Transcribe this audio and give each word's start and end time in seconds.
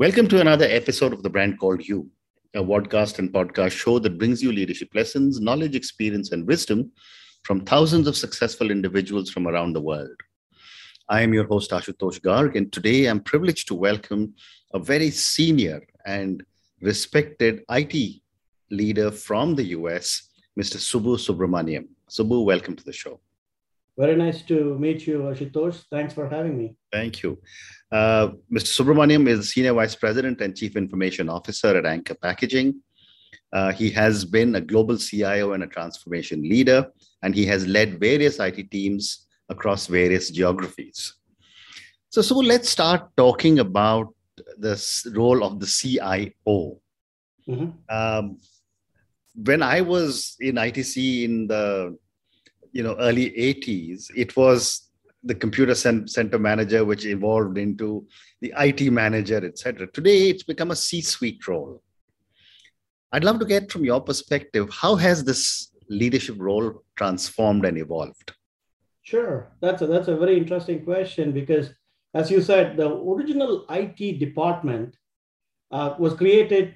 Welcome 0.00 0.28
to 0.28 0.40
another 0.40 0.64
episode 0.64 1.12
of 1.12 1.22
The 1.22 1.28
Brand 1.28 1.58
Called 1.58 1.86
You, 1.86 2.08
a 2.54 2.62
podcast 2.62 3.18
and 3.18 3.30
podcast 3.30 3.72
show 3.72 3.98
that 3.98 4.16
brings 4.16 4.42
you 4.42 4.50
leadership 4.50 4.88
lessons, 4.94 5.42
knowledge, 5.42 5.76
experience, 5.76 6.32
and 6.32 6.46
wisdom 6.46 6.90
from 7.42 7.66
thousands 7.66 8.06
of 8.06 8.16
successful 8.16 8.70
individuals 8.70 9.28
from 9.28 9.46
around 9.46 9.74
the 9.74 9.80
world. 9.82 10.18
I 11.10 11.20
am 11.20 11.34
your 11.34 11.46
host, 11.46 11.72
Ashutosh 11.72 12.22
Garg, 12.22 12.56
and 12.56 12.72
today 12.72 13.08
I'm 13.08 13.20
privileged 13.20 13.68
to 13.68 13.74
welcome 13.74 14.32
a 14.72 14.78
very 14.78 15.10
senior 15.10 15.82
and 16.06 16.42
respected 16.80 17.60
IT 17.68 18.22
leader 18.70 19.10
from 19.10 19.54
the 19.54 19.64
US, 19.64 20.30
Mr. 20.58 20.78
Subbu 20.78 21.18
Subramanian. 21.18 21.88
Subbu, 22.08 22.46
welcome 22.46 22.74
to 22.74 22.84
the 22.84 22.94
show. 22.94 23.20
Very 24.00 24.16
nice 24.16 24.40
to 24.44 24.78
meet 24.78 25.06
you, 25.06 25.18
Ashutosh. 25.30 25.84
Thanks 25.90 26.14
for 26.14 26.26
having 26.26 26.56
me. 26.56 26.74
Thank 26.90 27.22
you. 27.22 27.38
Uh, 27.92 28.28
Mr. 28.50 28.70
Subramanian 28.78 29.28
is 29.28 29.50
Senior 29.50 29.74
Vice 29.74 29.94
President 29.94 30.40
and 30.40 30.56
Chief 30.56 30.74
Information 30.74 31.28
Officer 31.28 31.76
at 31.76 31.84
Anchor 31.84 32.14
Packaging. 32.14 32.80
Uh, 33.52 33.72
he 33.72 33.90
has 33.90 34.24
been 34.24 34.54
a 34.54 34.60
global 34.60 34.96
CIO 34.96 35.52
and 35.52 35.64
a 35.64 35.66
transformation 35.66 36.40
leader, 36.40 36.90
and 37.22 37.34
he 37.34 37.44
has 37.44 37.66
led 37.66 38.00
various 38.00 38.38
IT 38.38 38.70
teams 38.70 39.26
across 39.50 39.86
various 39.86 40.30
geographies. 40.30 41.16
So, 42.08 42.22
so 42.22 42.38
let's 42.38 42.70
start 42.70 43.02
talking 43.18 43.58
about 43.58 44.14
the 44.56 44.82
role 45.14 45.44
of 45.44 45.60
the 45.60 45.66
CIO. 45.66 46.80
Mm-hmm. 47.46 47.70
Um, 47.90 48.38
when 49.34 49.62
I 49.62 49.82
was 49.82 50.36
in 50.40 50.54
ITC 50.54 51.24
in 51.24 51.46
the 51.48 51.98
you 52.72 52.82
know 52.82 52.96
early 52.98 53.30
80s, 53.30 54.10
it 54.14 54.36
was 54.36 54.90
the 55.22 55.34
computer 55.34 55.74
center 55.74 56.38
manager, 56.38 56.84
which 56.84 57.04
evolved 57.04 57.58
into 57.58 58.06
the 58.40 58.52
IT 58.58 58.90
manager, 58.90 59.44
etc. 59.44 59.86
Today, 59.88 60.30
it's 60.30 60.42
become 60.42 60.70
a 60.70 60.76
C-suite 60.76 61.46
role. 61.46 61.82
I'd 63.12 63.24
love 63.24 63.38
to 63.40 63.44
get 63.44 63.70
from 63.70 63.84
your 63.84 64.00
perspective, 64.00 64.70
how 64.70 64.94
has 64.96 65.24
this 65.24 65.72
leadership 65.88 66.36
role 66.38 66.82
transformed 66.96 67.66
and 67.66 67.76
evolved? 67.76 68.32
Sure, 69.02 69.52
that's 69.60 69.82
a, 69.82 69.86
that's 69.86 70.08
a 70.08 70.16
very 70.16 70.38
interesting 70.38 70.84
question 70.84 71.32
because, 71.32 71.70
as 72.14 72.30
you 72.30 72.40
said, 72.40 72.76
the 72.76 72.88
original 72.88 73.66
IT 73.68 74.20
department 74.20 74.96
uh, 75.72 75.94
was 75.98 76.14
created 76.14 76.74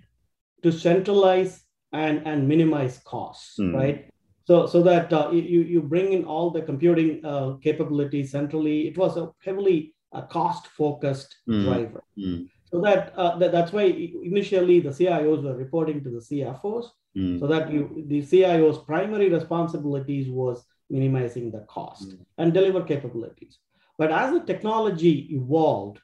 to 0.63 0.73
centralize 0.73 1.63
and, 1.93 2.27
and 2.27 2.49
minimize 2.49 2.99
costs, 3.05 3.59
mm. 3.59 3.75
right? 3.75 4.11
So 4.45 4.67
so 4.67 4.83
that 4.83 5.13
uh, 5.13 5.31
you 5.33 5.63
you 5.63 5.83
bring 5.83 6.13
in 6.13 6.25
all 6.25 6.51
the 6.51 6.63
computing 6.63 7.25
uh, 7.25 7.55
capabilities 7.63 8.31
centrally. 8.31 8.89
It 8.89 8.99
was 8.99 9.17
a 9.17 9.31
heavily 9.43 9.95
uh, 10.13 10.23
cost 10.23 10.67
focused 10.69 11.37
mm. 11.49 11.65
driver. 11.65 12.05
Mm. 12.19 12.49
So 12.67 12.81
that, 12.81 13.13
uh, 13.17 13.39
that 13.39 13.53
that's 13.53 13.73
why 13.73 13.85
initially 13.85 14.81
the 14.81 14.91
CIOs 14.91 15.43
were 15.43 15.57
reporting 15.57 16.03
to 16.03 16.11
the 16.11 16.19
CFOs. 16.19 16.87
Mm. 17.17 17.39
So 17.39 17.47
that 17.47 17.71
you 17.71 18.05
the 18.09 18.23
CIO's 18.23 18.79
primary 18.79 19.29
responsibilities 19.29 20.29
was 20.29 20.65
minimizing 20.91 21.51
the 21.51 21.61
cost 21.61 22.13
hmm. 22.13 22.23
and 22.37 22.53
deliver 22.53 22.83
capabilities. 22.83 23.59
But 23.97 24.13
as 24.13 24.33
the 24.33 24.41
technology 24.41 25.29
evolved, 25.31 25.99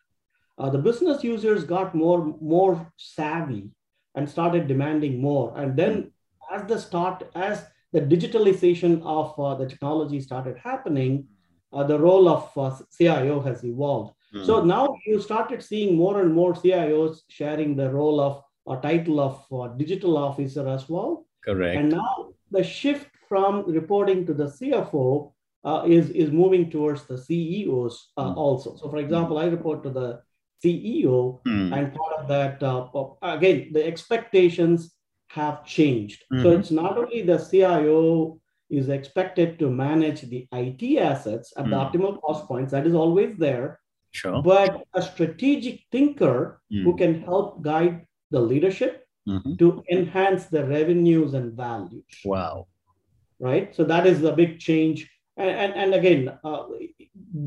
uh, 0.59 0.71
the 0.71 0.79
business 0.79 1.23
users 1.23 1.65
got 1.65 1.95
more 1.95 2.35
more 2.41 2.91
savvy 2.97 3.71
and 4.15 4.29
started 4.29 4.69
demanding 4.69 5.21
more. 5.21 5.53
And 5.57 5.77
then 5.77 6.13
as 6.53 6.65
the 6.67 6.79
start 6.79 7.29
as 7.35 7.65
the 7.93 8.01
digitalization 8.01 9.03
of 9.03 9.39
uh, 9.39 9.55
the 9.55 9.67
technology 9.67 10.21
started 10.21 10.57
happening, 10.59 11.27
uh, 11.73 11.85
the 11.85 11.99
role 11.99 12.29
of 12.29 12.51
uh, 12.57 12.77
CIO 12.97 13.41
has 13.41 13.65
evolved. 13.65 14.15
Mm. 14.35 14.47
So 14.47 14.65
now 14.65 14.97
you 15.07 15.21
started 15.21 15.63
seeing 15.63 15.97
more 15.97 16.21
and 16.21 16.33
more 16.33 16.55
CIOs 16.55 17.21
sharing 17.29 17.77
the 17.77 17.91
role 17.91 18.21
of 18.21 18.43
a 18.69 18.81
title 18.81 19.21
of 19.21 19.45
uh, 19.53 19.75
digital 19.75 20.17
officer 20.17 20.69
as 20.69 20.89
well. 20.89 21.27
Correct. 21.45 21.77
And 21.79 21.91
now 21.91 22.29
the 22.51 22.63
shift 22.63 23.09
from 23.29 23.65
reporting 23.67 24.27
to 24.27 24.35
the 24.35 24.47
CFO 24.47 25.33
uh, 25.65 25.85
is, 25.87 26.11
is 26.11 26.31
moving 26.31 26.71
towards 26.71 27.05
the 27.05 27.19
CEOs 27.19 28.11
mm. 28.19 28.37
also. 28.37 28.77
So, 28.77 28.89
for 28.89 28.99
example, 28.99 29.39
I 29.39 29.47
report 29.47 29.83
to 29.83 29.91
the 29.91 30.23
CEO, 30.65 31.41
mm. 31.45 31.77
and 31.77 31.95
part 31.95 32.13
of 32.19 32.29
that, 32.29 32.63
again, 33.23 33.71
the 33.73 33.85
expectations 33.85 34.95
have 35.31 35.65
changed. 35.65 36.25
Mm-hmm. 36.33 36.43
So 36.43 36.51
it's 36.51 36.71
not 36.71 36.99
only 36.99 37.23
the 37.23 37.39
CIO 37.39 38.41
is 38.69 38.89
expected 38.89 39.59
to 39.59 39.71
manage 39.71 40.23
the 40.23 40.47
IT 40.53 40.99
assets 40.99 41.53
at 41.57 41.65
mm-hmm. 41.65 41.71
the 41.71 41.77
mm. 41.77 41.93
optimal 41.93 42.21
cost 42.21 42.47
points, 42.47 42.73
that 42.73 42.87
is 42.87 42.95
always 42.95 43.37
there. 43.37 43.81
Sure. 44.13 44.43
But 44.43 44.85
a 44.95 45.03
strategic 45.03 45.83
thinker 45.93 46.61
mm-hmm. 46.73 46.85
who 46.85 46.97
can 46.97 47.23
help 47.23 47.63
guide 47.63 48.07
the 48.31 48.41
leadership 48.41 49.05
mm-hmm. 49.29 49.55
to 49.57 49.85
enhance 49.91 50.47
the 50.47 50.65
revenues 50.65 51.35
and 51.35 51.53
values. 51.53 52.05
Wow. 52.25 52.67
Right. 53.39 53.75
So 53.75 53.85
that 53.85 54.07
is 54.07 54.23
a 54.25 54.33
big 54.33 54.59
change. 54.59 55.09
And, 55.37 55.51
and, 55.51 55.73
and 55.75 55.95
again, 55.95 56.39
uh, 56.43 56.65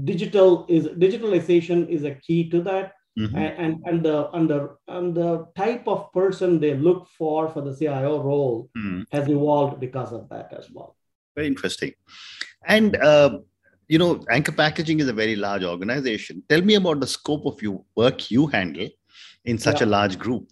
digital 0.05 0.65
is 0.69 0.87
digitalization 0.87 1.87
is 1.89 2.03
a 2.05 2.15
key 2.15 2.49
to 2.49 2.61
that. 2.63 2.93
Mm-hmm. 3.17 3.37
And, 3.37 3.83
and 3.85 4.03
the 4.03 4.29
and 4.31 4.49
the 4.49 4.75
and 4.87 5.13
the 5.13 5.45
type 5.55 5.87
of 5.87 6.11
person 6.13 6.59
they 6.59 6.73
look 6.73 7.07
for 7.15 7.47
for 7.49 7.61
the 7.61 7.75
CIO 7.75 8.23
role 8.23 8.71
mm. 8.75 9.05
has 9.11 9.29
evolved 9.29 9.79
because 9.79 10.11
of 10.11 10.27
that 10.29 10.51
as 10.51 10.71
well. 10.71 10.95
Very 11.35 11.47
interesting. 11.47 11.93
And 12.65 12.95
uh, 12.95 13.39
you 13.87 13.99
know, 13.99 14.23
Anchor 14.31 14.51
Packaging 14.51 14.99
is 14.99 15.07
a 15.07 15.13
very 15.13 15.35
large 15.35 15.63
organization. 15.63 16.41
Tell 16.49 16.61
me 16.61 16.73
about 16.73 17.01
the 17.01 17.07
scope 17.07 17.45
of 17.45 17.61
your 17.61 17.83
work 17.95 18.31
you 18.31 18.47
handle 18.47 18.89
in 19.45 19.59
such 19.59 19.81
yeah. 19.81 19.87
a 19.87 19.89
large 19.89 20.17
group. 20.17 20.49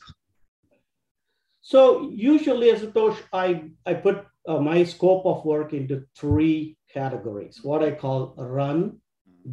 So 1.61 2.11
usually, 2.11 2.69
as 2.69 2.85
I 3.33 3.93
put 3.93 4.25
uh, 4.47 4.59
my 4.59 4.83
scope 4.83 5.25
of 5.25 5.45
work 5.45 5.73
into 5.73 6.05
three 6.15 6.77
categories: 6.93 7.59
what 7.63 7.83
I 7.83 7.91
call 7.91 8.35
run, 8.37 8.97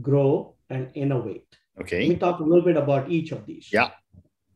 grow, 0.02 0.56
and 0.68 0.90
innovate. 0.94 1.56
Okay. 1.80 2.00
Let 2.00 2.08
me 2.08 2.16
talk 2.16 2.40
a 2.40 2.44
little 2.44 2.64
bit 2.64 2.76
about 2.76 3.10
each 3.10 3.32
of 3.32 3.46
these. 3.46 3.68
Yeah. 3.72 3.90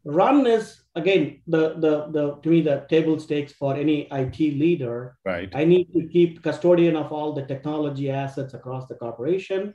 Run 0.05 0.47
is 0.47 0.83
again 0.97 1.43
the 1.47 1.75
the 1.75 2.09
the 2.11 2.37
to 2.43 2.49
me 2.49 2.61
the 2.61 2.87
table 2.89 3.19
stakes 3.21 3.53
for 3.53 3.75
any 3.75 4.09
IT 4.11 4.39
leader. 4.39 5.17
Right. 5.25 5.49
I 5.55 5.65
need 5.65 5.93
to 5.93 6.09
keep 6.09 6.43
custodian 6.43 6.97
of 6.97 7.13
all 7.13 7.33
the 7.33 7.47
technology 7.47 8.11
assets 8.11 8.55
across 8.55 8.89
the 8.89 8.97
corporation. 8.97 9.75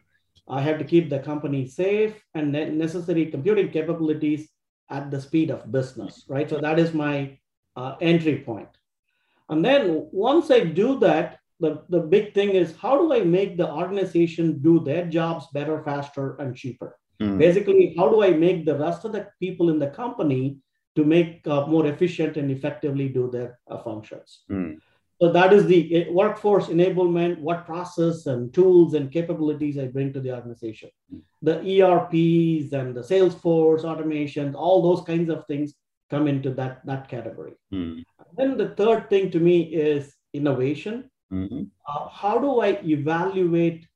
I 0.49 0.61
have 0.61 0.79
to 0.79 0.85
keep 0.85 1.09
the 1.09 1.19
company 1.19 1.67
safe 1.67 2.21
and 2.33 2.51
necessary 2.51 3.25
computing 3.27 3.69
capabilities 3.69 4.49
at 4.89 5.11
the 5.11 5.19
speed 5.19 5.49
of 5.49 5.71
business. 5.71 6.25
Right. 6.27 6.49
So 6.49 6.59
that 6.59 6.79
is 6.79 6.93
my 6.93 7.37
uh, 7.75 7.95
entry 8.01 8.39
point. 8.39 8.69
And 9.49 9.63
then 9.63 10.07
once 10.11 10.51
I 10.51 10.59
do 10.61 10.99
that, 10.99 11.39
the, 11.59 11.83
the 11.89 11.99
big 11.99 12.33
thing 12.33 12.49
is 12.49 12.75
how 12.75 12.97
do 12.97 13.13
I 13.13 13.21
make 13.21 13.57
the 13.57 13.71
organization 13.71 14.59
do 14.61 14.79
their 14.79 15.05
jobs 15.05 15.47
better, 15.53 15.81
faster, 15.83 16.35
and 16.35 16.55
cheaper? 16.55 16.97
Mm. 17.21 17.37
Basically, 17.37 17.93
how 17.97 18.09
do 18.09 18.23
I 18.23 18.31
make 18.31 18.65
the 18.65 18.77
rest 18.77 19.05
of 19.05 19.11
the 19.11 19.27
people 19.39 19.69
in 19.69 19.79
the 19.79 19.89
company 19.89 20.57
to 20.95 21.03
make 21.03 21.47
uh, 21.47 21.65
more 21.67 21.87
efficient 21.87 22.37
and 22.37 22.51
effectively 22.51 23.09
do 23.09 23.29
their 23.29 23.59
uh, 23.69 23.77
functions? 23.79 24.43
Mm. 24.51 24.77
So 25.19 25.31
that 25.31 25.51
is 25.51 25.65
the 25.65 25.95
eh, 25.95 26.09
workforce 26.11 26.67
enablement, 26.67 27.39
what 27.39 27.65
process 27.65 28.27
and 28.27 28.53
tools 28.53 28.93
and 28.93 29.11
capabilities 29.11 29.79
I 29.79 29.87
bring 29.87 30.13
to 30.13 30.21
the 30.21 30.35
organization. 30.35 30.89
Mm. 31.13 31.21
The 31.41 31.81
ERPs 31.81 32.73
and 32.73 32.95
the 32.95 33.01
Salesforce 33.01 33.83
automation, 33.83 34.53
all 34.53 34.81
those 34.81 35.05
kinds 35.05 35.29
of 35.29 35.45
things 35.47 35.73
come 36.09 36.27
into 36.27 36.51
that, 36.51 36.85
that 36.85 37.09
category. 37.09 37.53
Mm. 37.73 38.03
Then 38.37 38.57
the 38.57 38.69
third 38.69 39.09
thing 39.09 39.31
to 39.31 39.39
me 39.39 39.63
is 39.63 40.13
innovation. 40.33 41.09
Mm-hmm. 41.31 41.63
Uh, 41.87 42.07
how 42.09 42.37
do 42.37 42.61
I 42.61 42.79
evaluate 42.83 43.87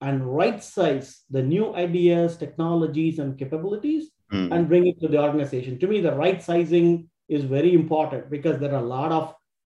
and 0.00 0.26
right 0.26 0.62
size 0.62 1.22
the 1.30 1.42
new 1.42 1.74
ideas, 1.74 2.36
technologies, 2.36 3.18
and 3.18 3.38
capabilities 3.38 4.10
mm. 4.32 4.52
and 4.52 4.68
bring 4.68 4.86
it 4.86 5.00
to 5.00 5.08
the 5.08 5.20
organization. 5.20 5.78
To 5.78 5.86
me, 5.86 6.00
the 6.00 6.14
right 6.14 6.42
sizing 6.42 7.08
is 7.28 7.44
very 7.44 7.74
important 7.74 8.30
because 8.30 8.58
there 8.58 8.72
are 8.72 8.84
a 8.84 8.92
lot 8.96 9.12
of 9.12 9.34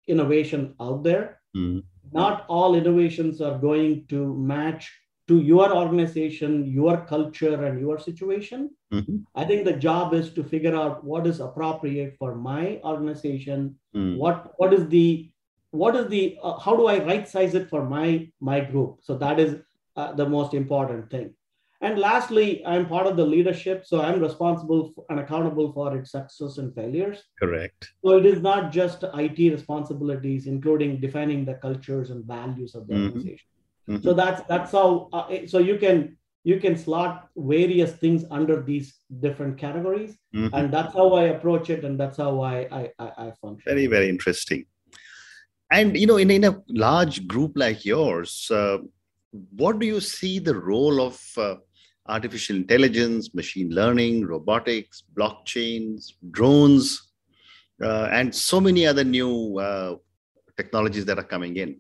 innovation 0.08 0.76
out 0.80 1.04
there. 1.04 1.40
Mm. 1.56 1.84
Not 2.12 2.46
all 2.48 2.76
innovations 2.76 3.42
are 3.42 3.58
going 3.58 4.06
to 4.08 4.36
match 4.36 4.92
to 5.28 5.40
your 5.40 5.72
organization, 5.76 6.66
your 6.66 7.06
culture, 7.06 7.64
and 7.64 7.80
your 7.80 8.00
situation. 8.00 8.72
Mm-hmm. 8.92 9.18
I 9.36 9.46
think 9.46 9.64
the 9.64 9.74
job 9.74 10.16
is 10.16 10.32
to 10.34 10.44
figure 10.44 10.76
out 10.76 11.04
what 11.04 11.28
is 11.28 11.40
appropriate 11.40 12.16
for 12.18 12.34
my 12.34 12.82
organization. 12.84 13.76
Mm. 13.96 14.18
What 14.18 14.54
what 14.58 14.74
is 14.74 14.88
the 14.88 15.30
what 15.70 15.96
is 15.96 16.08
the 16.08 16.38
uh, 16.42 16.58
how 16.58 16.76
do 16.76 16.88
I 16.88 17.04
right 17.04 17.28
size 17.28 17.54
it 17.54 17.70
for 17.70 17.88
my 17.88 18.28
my 18.42 18.60
group? 18.60 19.02
So 19.04 19.18
that 19.20 19.40
is 19.40 19.58
uh, 20.00 20.12
the 20.14 20.28
most 20.38 20.54
important 20.54 21.10
thing. 21.12 21.30
And 21.82 21.98
lastly, 21.98 22.66
I'm 22.66 22.86
part 22.88 23.08
of 23.08 23.16
the 23.16 23.26
leadership, 23.26 23.86
so 23.86 24.02
I'm 24.02 24.20
responsible 24.20 24.92
for, 24.94 25.06
and 25.10 25.20
accountable 25.20 25.72
for 25.72 25.96
its 25.98 26.12
success 26.12 26.58
and 26.58 26.76
failures. 26.76 27.24
Correct. 27.42 27.90
So 28.04 28.18
it 28.18 28.26
is 28.26 28.42
not 28.42 28.72
just 28.72 29.04
IT 29.04 29.40
responsibilities, 29.58 30.46
including 30.46 31.00
defining 31.00 31.46
the 31.46 31.56
cultures 31.56 32.10
and 32.10 32.26
values 32.26 32.76
of 32.76 32.88
the 32.88 32.94
mm-hmm. 32.94 33.06
organization. 33.06 33.50
Mm-hmm. 33.90 34.04
So 34.04 34.14
that's 34.14 34.42
that's 34.52 34.72
how. 34.74 35.08
Uh, 35.14 35.48
so 35.48 35.60
you 35.60 35.78
can 35.78 36.18
you 36.44 36.60
can 36.60 36.76
slot 36.78 37.30
various 37.38 37.94
things 37.94 38.26
under 38.30 38.62
these 38.62 38.88
different 39.26 39.58
categories. 39.58 40.18
Mhm. 40.36 40.52
And 40.54 40.74
that's 40.76 40.94
how 40.94 41.08
I 41.22 41.24
approach 41.36 41.70
it, 41.70 41.86
and 41.86 41.98
that's 42.02 42.18
how 42.18 42.42
I 42.42 42.56
I, 42.80 42.82
I, 43.06 43.08
I 43.24 43.32
function. 43.42 43.66
Very, 43.74 43.88
very 43.88 44.10
interesting. 44.10 44.66
And 45.72 45.98
you 45.98 46.08
know, 46.08 46.18
in, 46.18 46.32
in 46.32 46.44
a 46.44 46.62
large 46.68 47.28
group 47.28 47.54
like 47.56 47.86
yours, 47.86 48.50
uh, 48.52 48.80
what 49.32 49.80
do 49.80 49.86
you 49.86 50.00
see 50.00 50.40
the 50.40 50.56
role 50.56 51.02
of 51.02 51.22
uh, 51.38 51.56
artificial 52.08 52.56
intelligence, 52.56 53.34
machine 53.34 53.70
learning, 53.70 54.26
robotics, 54.26 55.04
blockchains, 55.14 56.14
drones, 56.32 57.12
uh, 57.82 58.10
and 58.12 58.34
so 58.34 58.60
many 58.60 58.86
other 58.88 59.04
new 59.04 59.58
uh, 59.60 59.96
technologies 60.58 61.06
that 61.06 61.20
are 61.20 61.24
coming 61.24 61.58
in? 61.58 61.80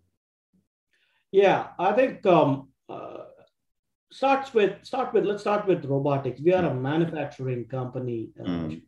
Yeah, 1.31 1.68
I 1.78 1.94
think 1.94 2.25
um, 2.25 2.69
uh, 2.88 3.25
starts 4.12 4.54
with 4.54 4.84
start 4.84 5.13
with 5.13 5.25
let's 5.25 5.42
start 5.42 5.68
with 5.68 5.86
robotics. 5.86 6.42
We 6.42 6.54
are 6.54 6.66
a 6.66 6.74
manufacturing 6.74 7.66
company. 7.66 8.30
Mm. 8.40 8.81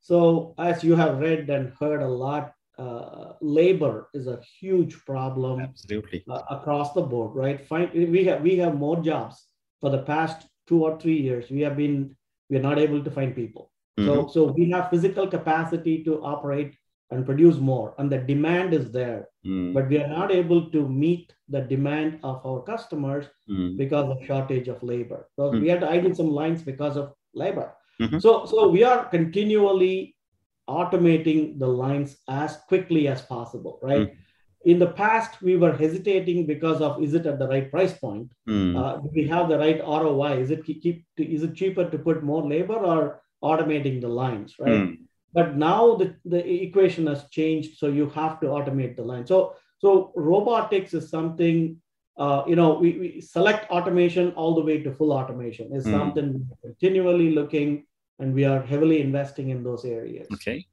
So 0.00 0.54
as 0.58 0.82
you 0.82 0.96
have 0.96 1.18
read 1.18 1.50
and 1.50 1.72
heard 1.80 2.02
a 2.02 2.08
lot, 2.08 2.52
uh, 2.78 3.32
labor 3.40 4.08
is 4.14 4.26
a 4.26 4.40
huge 4.60 4.94
problem 5.04 5.60
Absolutely. 5.60 6.24
uh, 6.28 6.42
across 6.50 6.92
the 6.92 7.02
board, 7.02 7.34
right? 7.34 7.66
Find, 7.66 7.90
we 7.92 8.24
have 8.24 8.42
we 8.42 8.56
have 8.58 8.76
more 8.76 9.00
jobs 9.02 9.46
for 9.80 9.90
the 9.90 10.02
past 10.02 10.46
two 10.66 10.84
or 10.84 10.98
three 10.98 11.20
years. 11.20 11.50
We 11.50 11.60
have 11.62 11.76
been 11.76 12.16
we 12.50 12.56
are 12.58 12.62
not 12.62 12.78
able 12.78 13.02
to 13.02 13.10
find 13.10 13.34
people. 13.34 13.72
Mhm. 13.98 14.06
So 14.06 14.26
so 14.28 14.52
we 14.52 14.70
have 14.70 14.90
physical 14.90 15.26
capacity 15.26 16.04
to 16.04 16.22
operate 16.22 16.76
and 17.10 17.24
produce 17.24 17.58
more, 17.58 17.94
and 17.98 18.10
the 18.10 18.18
demand 18.18 18.74
is 18.74 18.90
there, 18.90 19.28
Mm, 19.46 19.72
but 19.72 19.88
we 19.88 19.98
are 20.02 20.08
not 20.08 20.32
able 20.32 20.70
to 20.72 20.88
meet 20.88 21.32
the 21.48 21.60
demand 21.60 22.18
of 22.24 22.44
our 22.44 22.62
customers 22.62 23.26
mm, 23.48 23.76
because 23.76 24.10
of 24.10 24.24
shortage 24.26 24.66
of 24.66 24.82
labor. 24.82 25.28
So 25.36 25.52
Hmm. 25.52 25.60
we 25.62 25.68
had 25.68 25.80
to 25.80 25.90
idle 25.90 26.14
some 26.14 26.30
lines 26.30 26.64
because 26.64 26.96
of 26.96 27.14
labor. 27.32 27.68
Mhm. 28.00 28.20
So 28.20 28.44
so 28.44 28.68
we 28.68 28.82
are 28.82 29.04
continually 29.08 30.15
automating 30.68 31.58
the 31.58 31.66
lines 31.66 32.16
as 32.28 32.56
quickly 32.68 33.08
as 33.08 33.22
possible, 33.22 33.78
right? 33.82 34.08
Hmm. 34.08 34.16
In 34.64 34.78
the 34.78 34.88
past, 34.88 35.40
we 35.42 35.56
were 35.56 35.72
hesitating 35.76 36.46
because 36.46 36.80
of 36.80 37.02
is 37.02 37.14
it 37.14 37.26
at 37.26 37.38
the 37.38 37.48
right 37.48 37.70
price 37.70 37.96
point? 37.96 38.32
mm, 38.46 38.74
Uh, 38.74 38.96
do 38.96 39.10
we 39.14 39.26
have 39.28 39.48
the 39.48 39.58
right 39.58 39.80
ROI? 39.80 40.36
Is 40.38 40.50
it 40.50 40.64
keep, 40.64 40.82
keep 40.82 41.06
is 41.16 41.42
it 41.42 41.54
cheaper 41.54 41.88
to 41.88 41.98
put 41.98 42.22
more 42.24 42.46
labor 42.46 42.74
or 42.76 43.22
automating 43.42 44.00
the 44.00 44.08
lines, 44.08 44.56
right? 44.58 44.72
mm, 44.72 44.96
but 45.32 45.56
now 45.56 45.94
the, 45.96 46.16
the 46.24 46.62
equation 46.62 47.06
has 47.06 47.28
changed 47.30 47.78
so 47.78 47.88
you 47.88 48.08
have 48.10 48.40
to 48.40 48.46
automate 48.46 48.96
the 48.96 49.02
line 49.02 49.26
so 49.26 49.54
so 49.78 50.12
robotics 50.16 50.94
is 50.94 51.10
something 51.10 51.76
uh, 52.18 52.42
you 52.46 52.56
know 52.56 52.74
we, 52.74 52.98
we 52.98 53.20
select 53.20 53.70
automation 53.70 54.32
all 54.32 54.54
the 54.54 54.62
way 54.62 54.82
to 54.82 54.92
full 54.92 55.12
automation 55.12 55.74
is 55.74 55.84
Hmm. 55.84 55.90
something 55.90 56.46
continually 56.64 57.30
looking 57.34 57.84
and 58.18 58.34
we 58.34 58.44
are 58.44 58.62
heavily 58.62 59.00
investing 59.00 59.50
in 59.50 59.62
those 59.62 59.84
areas 59.84 60.28
Okay. 60.34 60.66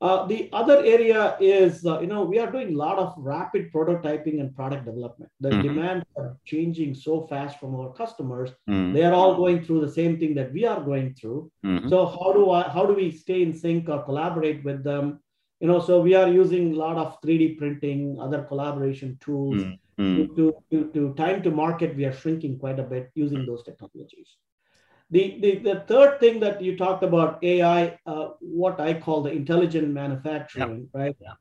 uh, 0.00 0.26
the 0.26 0.48
other 0.52 0.78
area 0.84 1.36
is 1.40 1.84
uh, 1.86 2.00
you 2.00 2.06
know 2.06 2.24
we 2.24 2.38
are 2.38 2.50
doing 2.50 2.68
a 2.74 2.78
lot 2.78 2.98
of 2.98 3.14
rapid 3.16 3.72
prototyping 3.72 4.40
and 4.40 4.54
product 4.54 4.84
development 4.84 5.30
the 5.40 5.50
Mhm. 5.50 5.62
demands 5.62 6.04
are 6.16 6.36
changing 6.44 6.94
so 6.94 7.20
fast 7.32 7.58
from 7.60 7.74
our 7.80 7.92
customers 7.94 8.50
Mm, 8.68 8.92
they 8.94 9.04
are 9.04 9.14
all 9.20 9.36
going 9.36 9.62
through 9.64 9.80
the 9.80 9.94
same 10.00 10.18
thing 10.18 10.34
that 10.34 10.52
we 10.52 10.64
are 10.66 10.80
going 10.90 11.14
through 11.14 11.50
mhm, 11.64 11.88
so 11.90 12.06
how 12.06 12.32
do 12.32 12.50
I 12.50 12.62
how 12.76 12.84
do 12.86 12.94
we 12.94 13.10
stay 13.10 13.42
in 13.42 13.52
sync 13.52 13.88
or 13.88 14.02
collaborate 14.04 14.64
with 14.64 14.82
them? 14.84 15.20
You 15.60 15.68
know, 15.68 15.80
so 15.80 16.00
we 16.02 16.14
are 16.14 16.28
using 16.28 16.72
a 16.72 16.76
lot 16.76 16.96
of 17.02 17.18
3D 17.22 17.54
printing, 17.58 18.18
other 18.20 18.42
collaboration 18.44 19.16
tools. 19.24 19.62
mm, 19.62 19.78
mm, 19.98 20.36
To, 20.36 20.54
to, 20.70 20.90
to 20.94 21.14
time 21.14 21.42
to 21.44 21.50
market, 21.50 21.96
we 21.96 22.04
are 22.04 22.12
shrinking 22.12 22.58
quite 22.58 22.78
a 22.78 22.82
bit 22.82 23.10
using 23.14 23.46
those 23.46 23.62
technologies. 23.62 24.36
The, 25.14 25.24
the, 25.42 25.52
the 25.68 25.76
third 25.88 26.20
thing 26.20 26.40
that 26.40 26.60
you 26.62 26.76
talked 26.76 27.04
about 27.04 27.42
AI, 27.44 27.98
uh, 28.06 28.30
what 28.40 28.80
I 28.80 28.94
call 28.94 29.22
the 29.22 29.32
intelligent 29.32 29.88
manufacturing, 29.88 30.88
right? 30.94 31.16
Yeah. 31.20 31.34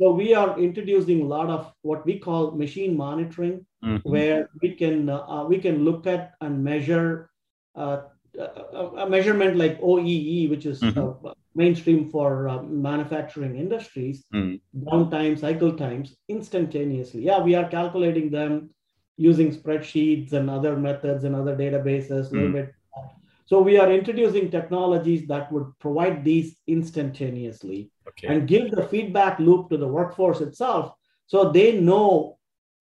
So 0.00 0.12
we 0.12 0.34
are 0.34 0.58
introducing 0.58 1.22
a 1.22 1.26
lot 1.26 1.48
of 1.50 1.72
what 1.82 2.04
we 2.06 2.18
call 2.18 2.52
machine 2.52 2.96
monitoring, 2.96 3.66
mhm, 3.84 4.00
where 4.04 4.48
we 4.62 4.74
can 4.74 5.08
uh, 5.08 5.24
uh, 5.34 5.44
we 5.44 5.58
can 5.58 5.84
look 5.84 6.06
at 6.06 6.34
and 6.40 6.64
measure 6.64 7.30
uh, 7.76 7.98
a, 8.38 8.84
a 9.04 9.08
measurement 9.08 9.56
like 9.56 9.80
OEE, 9.80 10.48
which 10.50 10.66
is 10.66 10.80
Mhm. 10.82 11.02
uh, 11.26 11.32
mainstream 11.54 12.08
for 12.10 12.48
uh, 12.48 12.62
manufacturing 12.62 13.56
industries, 13.56 14.24
mm, 14.34 14.60
downtime, 14.74 15.38
cycle 15.38 15.72
times, 15.76 16.16
instantaneously. 16.28 17.22
Yeah, 17.22 17.42
we 17.42 17.54
are 17.54 17.68
calculating 17.68 18.30
them 18.30 18.70
using 19.16 19.50
spreadsheets 19.52 20.32
and 20.32 20.50
other 20.50 20.76
methods 20.76 21.24
and 21.24 21.34
other 21.36 21.56
databases. 21.56 22.30
A 22.30 22.34
little 22.34 22.50
Mm. 22.50 22.52
bit. 22.60 22.74
So 23.50 23.60
we 23.60 23.78
are 23.78 23.90
introducing 23.90 24.48
technologies 24.48 25.26
that 25.26 25.50
would 25.50 25.66
provide 25.80 26.24
these 26.24 26.56
instantaneously 26.68 27.90
Okay. 28.10 28.28
and 28.28 28.46
give 28.46 28.70
the 28.70 28.84
feedback 28.92 29.40
loop 29.40 29.70
to 29.70 29.76
the 29.76 29.88
workforce 29.88 30.40
itself 30.40 30.94
so 31.26 31.50
they 31.50 31.80
know 31.80 32.38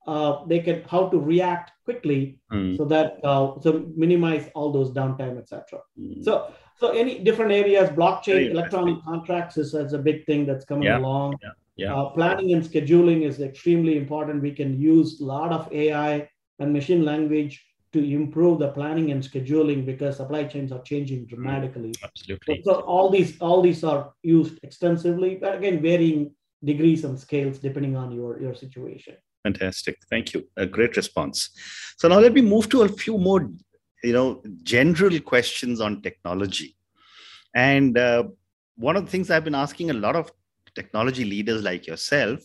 uh, 0.07 0.45
they 0.45 0.59
can 0.59 0.83
how 0.83 1.07
to 1.09 1.17
react 1.19 1.71
quickly 1.85 2.21
Mm, 2.51 2.77
so 2.77 2.83
that 2.85 3.19
uh, 3.23 3.59
so 3.61 3.85
minimize 3.95 4.49
all 4.55 4.71
those 4.71 4.89
downtime 4.91 5.37
etc 5.37 5.81
mm, 5.99 6.23
so 6.25 6.51
so 6.79 6.89
any 7.01 7.13
different 7.27 7.51
areas 7.51 7.89
blockchain 7.89 8.49
electronic 8.49 8.97
contracts 9.03 9.55
is, 9.57 9.75
is 9.75 9.93
a 9.93 9.99
big 10.09 10.25
thing 10.25 10.47
that's 10.47 10.65
coming 10.65 10.87
Yeah, 10.89 10.97
along. 10.97 11.37
Yeah, 11.43 11.53
yeah. 11.77 11.93
Uh, 11.95 12.05
planning 12.09 12.53
and 12.53 12.63
scheduling 12.63 13.21
is 13.29 13.39
extremely 13.39 13.97
important. 13.97 14.41
We 14.41 14.53
can 14.61 14.71
use 14.79 15.21
a 15.21 15.25
lot 15.25 15.51
of 15.51 15.71
ai 15.71 16.27
and 16.59 16.73
machine 16.73 17.05
language 17.05 17.53
to 17.93 17.99
improve 18.03 18.59
the 18.59 18.69
planning 18.69 19.11
and 19.11 19.23
scheduling 19.23 19.85
because 19.85 20.17
supply 20.17 20.43
chains 20.43 20.71
are 20.71 20.81
changing 20.81 21.25
dramatically 21.25 21.93
so, 21.93 22.07
absolutely. 22.07 22.61
so 22.63 22.73
all 22.81 23.09
these 23.09 23.39
all 23.39 23.61
these 23.61 23.83
are 23.83 24.13
used 24.23 24.59
extensively, 24.63 25.35
but 25.35 25.55
again, 25.55 25.81
varying 25.81 26.31
degrees 26.63 27.03
and 27.03 27.19
scales 27.19 27.59
depending 27.59 27.95
on 27.95 28.11
your 28.11 28.39
your 28.41 28.55
situation. 28.55 29.15
Fantastic. 29.43 29.97
Thank 30.09 30.33
you. 30.33 30.47
A 30.57 30.65
great 30.65 30.97
response. 30.97 31.49
So 31.97 32.07
now 32.07 32.19
let 32.19 32.33
me 32.33 32.41
move 32.41 32.69
to 32.69 32.83
a 32.83 32.89
few 32.89 33.17
more, 33.17 33.49
you 34.03 34.13
know, 34.13 34.43
general 34.63 35.19
questions 35.21 35.79
on 35.79 36.01
technology. 36.01 36.75
And 37.55 37.97
uh, 37.97 38.23
one 38.75 38.95
of 38.97 39.05
the 39.05 39.11
things 39.11 39.31
I've 39.31 39.45
been 39.45 39.55
asking 39.55 39.89
a 39.91 39.93
lot 39.93 40.15
of 40.15 40.31
technology 40.75 41.23
leaders 41.23 41.63
like 41.63 41.87
yourself 41.87 42.41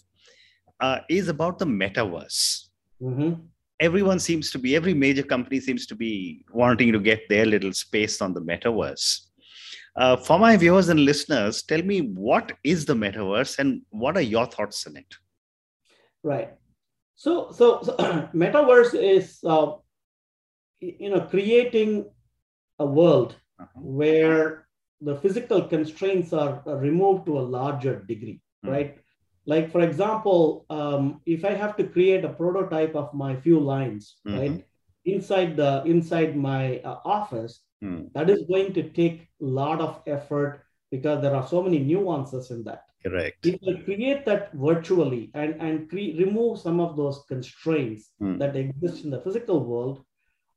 uh, 0.80 1.00
is 1.08 1.28
about 1.28 1.58
the 1.58 1.66
metaverse. 1.66 2.68
Mhm. 3.02 3.48
Everyone 3.88 4.18
seems 4.18 4.50
to 4.52 4.58
be, 4.58 4.74
every 4.80 4.94
major 4.94 5.22
company 5.34 5.60
seems 5.60 5.86
to 5.90 5.94
be 5.94 6.44
wanting 6.62 6.90
to 6.92 7.00
get 7.10 7.20
their 7.28 7.46
little 7.54 7.72
space 7.72 8.16
on 8.24 8.32
the 8.36 8.40
metaverse. 8.50 9.06
Uh, 9.96 10.16
for 10.16 10.38
my 10.38 10.56
viewers 10.56 10.88
and 10.88 11.00
listeners, 11.10 11.62
tell 11.62 11.82
me 11.82 11.98
what 12.28 12.52
is 12.64 12.84
the 12.84 12.94
metaverse 13.04 13.58
and 13.58 13.82
what 13.90 14.16
are 14.16 14.26
your 14.34 14.46
thoughts 14.46 14.86
on 14.86 14.96
it? 14.96 15.10
Right. 16.32 16.50
So 17.24 17.32
so, 17.58 17.66
so 17.82 17.92
metaverse 18.44 18.94
is 19.14 19.38
uh, 19.44 19.72
you 20.80 21.10
know 21.10 21.22
creating 21.34 21.90
a 22.78 22.86
world 23.00 23.32
Uh-huh. 23.62 23.80
where 24.00 24.46
the 25.08 25.14
physical 25.22 25.60
constraints 25.72 26.30
are, 26.42 26.54
are 26.70 26.78
removed 26.88 27.22
to 27.26 27.34
a 27.38 27.44
larger 27.58 27.94
degree, 28.12 28.38
Hmm. 28.64 28.70
right? 28.74 28.92
Like 29.46 29.70
for 29.70 29.80
example, 29.80 30.64
um, 30.70 31.20
if 31.26 31.44
I 31.44 31.52
have 31.52 31.76
to 31.76 31.84
create 31.84 32.24
a 32.24 32.32
prototype 32.32 32.94
of 32.94 33.12
my 33.14 33.36
few 33.36 33.60
lines, 33.60 34.16
Mhm. 34.26 34.38
right, 34.38 34.64
inside 35.04 35.56
the 35.56 35.82
inside 35.84 36.36
my 36.36 36.78
uh, 36.80 37.00
office, 37.04 37.60
Hmm, 37.80 38.04
that 38.14 38.30
is 38.30 38.42
going 38.48 38.72
to 38.74 38.88
take 38.90 39.28
a 39.42 39.44
lot 39.44 39.80
of 39.80 40.00
effort 40.06 40.62
because 40.90 41.20
there 41.20 41.34
are 41.34 41.46
so 41.46 41.62
many 41.62 41.78
nuances 41.78 42.50
in 42.50 42.64
that. 42.64 42.84
correct. 43.02 43.44
If 43.44 43.60
I 43.68 43.82
create 43.84 44.24
that 44.24 44.52
virtually 44.54 45.30
and, 45.34 45.60
and 45.60 45.88
cre- 45.90 46.16
remove 46.24 46.58
some 46.58 46.80
of 46.80 46.96
those 46.96 47.22
constraints 47.28 48.10
Hmm. 48.18 48.38
that 48.38 48.56
exist 48.56 49.04
in 49.04 49.10
the 49.10 49.20
physical 49.20 49.60
world, 49.64 50.04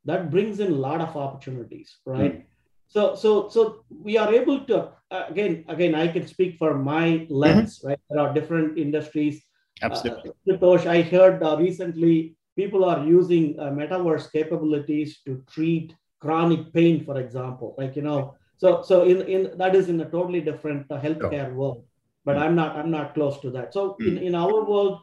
that 0.04 0.30
brings 0.30 0.60
in 0.60 0.72
a 0.72 0.76
lot 0.88 1.00
of 1.02 1.16
opportunities, 1.16 1.98
right? 2.06 2.46
So, 2.88 3.14
so, 3.14 3.48
so 3.48 3.84
we 3.90 4.16
are 4.16 4.32
able 4.32 4.64
to 4.64 4.90
uh, 5.10 5.24
again, 5.28 5.64
again, 5.68 5.94
I 5.94 6.08
can 6.08 6.26
speak 6.26 6.58
for 6.58 6.74
my 6.74 7.26
lens, 7.30 7.80
right? 7.84 7.98
There 8.10 8.20
are 8.20 8.34
different 8.34 8.78
industries. 8.78 9.42
Absolutely. 9.82 10.30
Uh, 10.30 10.56
Pritosh, 10.56 10.86
I 10.86 11.02
heard 11.02 11.42
uh, 11.42 11.56
recently 11.58 12.36
people 12.56 12.84
are 12.84 13.04
using 13.06 13.58
uh, 13.58 13.70
metaverse 13.70 14.30
capabilities 14.32 15.20
to 15.24 15.42
treat 15.50 15.94
chronic 16.20 16.72
pain, 16.72 17.04
for 17.04 17.18
example. 17.20 17.74
Like 17.78 17.96
you 17.96 18.02
know, 18.02 18.34
so 18.56 18.82
so 18.82 19.04
in 19.04 19.22
in 19.22 19.56
that 19.56 19.74
is 19.74 19.88
in 19.88 20.00
a 20.00 20.10
totally 20.10 20.40
different 20.40 20.90
uh, 20.90 21.00
healthcare 21.00 21.54
world. 21.54 21.84
But 22.24 22.36
Mm. 22.36 22.42
I'm 22.42 22.54
not 22.54 22.76
I'm 22.76 22.90
not 22.90 23.14
close 23.14 23.40
to 23.40 23.50
that. 23.52 23.72
So 23.72 23.96
in 24.00 24.16
Mm. 24.16 24.22
in 24.22 24.34
our 24.34 24.64
world, 24.64 25.00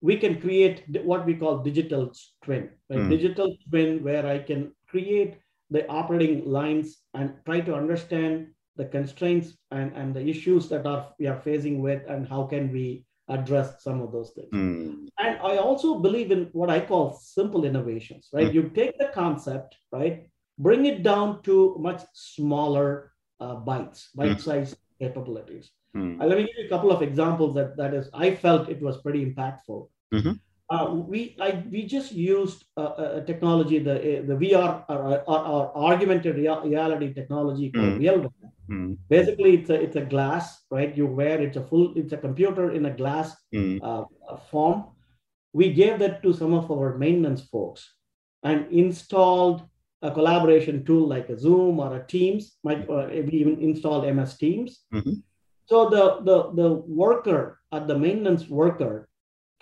we 0.00 0.16
can 0.16 0.40
create 0.40 0.84
what 1.04 1.26
we 1.26 1.34
call 1.34 1.58
digital 1.58 2.12
twin, 2.42 2.70
right? 2.88 3.00
Mm. 3.00 3.08
Digital 3.10 3.56
twin 3.68 4.02
where 4.04 4.24
I 4.26 4.38
can 4.38 4.72
create 4.86 5.36
the 5.70 5.86
operating 5.88 6.44
lines 6.44 6.98
and 7.14 7.34
try 7.44 7.60
to 7.60 7.74
understand 7.74 8.48
the 8.76 8.84
constraints 8.84 9.56
and, 9.70 9.92
and 9.94 10.14
the 10.14 10.26
issues 10.26 10.68
that 10.68 10.86
are 10.86 11.12
we 11.18 11.26
are 11.26 11.40
facing 11.40 11.80
with 11.80 12.02
and 12.08 12.28
how 12.28 12.44
can 12.44 12.72
we 12.72 13.04
address 13.28 13.82
some 13.82 14.00
of 14.02 14.12
those 14.12 14.30
things. 14.30 14.50
Mm. 14.52 15.08
And 15.18 15.38
I 15.38 15.56
also 15.56 15.98
believe 15.98 16.30
in 16.30 16.48
what 16.52 16.70
I 16.70 16.80
call 16.80 17.12
simple 17.12 17.64
innovations, 17.64 18.28
right? 18.32 18.48
Mm. 18.48 18.54
You 18.54 18.62
take 18.74 18.98
the 18.98 19.10
concept, 19.14 19.76
right, 19.92 20.28
bring 20.58 20.86
it 20.86 21.02
down 21.02 21.42
to 21.42 21.76
much 21.78 22.02
smaller 22.12 23.12
uh, 23.40 23.56
bytes, 23.56 24.08
bite-sized 24.14 24.76
capabilities. 25.00 25.70
Mm. 25.96 26.20
Uh, 26.20 26.26
let 26.26 26.38
me 26.38 26.44
give 26.44 26.56
you 26.58 26.66
a 26.66 26.68
couple 26.68 26.90
of 26.90 27.02
examples 27.02 27.54
that 27.54 27.76
that 27.76 27.94
is 27.94 28.10
I 28.12 28.34
felt 28.34 28.68
it 28.68 28.82
was 28.82 28.98
pretty 28.98 29.24
impactful. 29.24 29.88
Mhm. 30.12 30.40
Uh, 30.70 30.94
we 30.94 31.36
I, 31.40 31.62
we 31.70 31.84
just 31.84 32.12
used 32.12 32.64
uh, 32.76 33.20
a 33.20 33.22
technology 33.22 33.78
the 33.78 34.24
the 34.26 34.34
VR 34.34 34.84
or, 34.88 35.22
or, 35.26 35.46
or 35.46 35.92
augmented 35.92 36.36
reality 36.36 37.12
technology 37.12 37.70
called 37.70 37.94
Mm. 37.94 37.98
Real. 38.00 38.32
Mm. 38.70 38.96
Basically, 39.10 39.52
it's 39.60 39.68
a 39.68 39.74
it's 39.74 39.96
a 39.96 40.00
glass, 40.00 40.64
right? 40.70 40.96
You 40.96 41.06
wear 41.06 41.42
it's 41.42 41.58
a 41.58 41.62
full 41.62 41.92
it's 41.96 42.14
a 42.14 42.16
computer 42.16 42.72
in 42.72 42.86
a 42.86 42.90
glass 42.90 43.36
Mm. 43.54 43.82
uh, 43.82 44.04
uh, 44.28 44.36
form. 44.50 44.84
We 45.52 45.72
gave 45.72 45.98
that 45.98 46.22
to 46.22 46.32
some 46.32 46.54
of 46.54 46.70
our 46.70 46.96
maintenance 46.96 47.42
folks 47.42 47.84
and 48.42 48.66
installed 48.72 49.68
a 50.00 50.10
collaboration 50.10 50.84
tool 50.84 51.06
like 51.06 51.28
a 51.28 51.38
Zoom 51.38 51.78
or 51.78 51.96
a 51.96 52.06
Teams. 52.06 52.56
Might 52.64 52.88
uh, 52.88 53.08
we 53.12 53.32
even 53.36 53.60
installed 53.60 54.04
MS 54.08 54.38
Teams. 54.38 54.84
Mhm. 54.92 55.22
So 55.66 55.88
the, 55.88 56.04
the 56.24 56.38
the 56.60 56.70
worker 56.88 57.60
at 57.70 57.86
the 57.86 57.98
maintenance 57.98 58.48
worker 58.48 59.08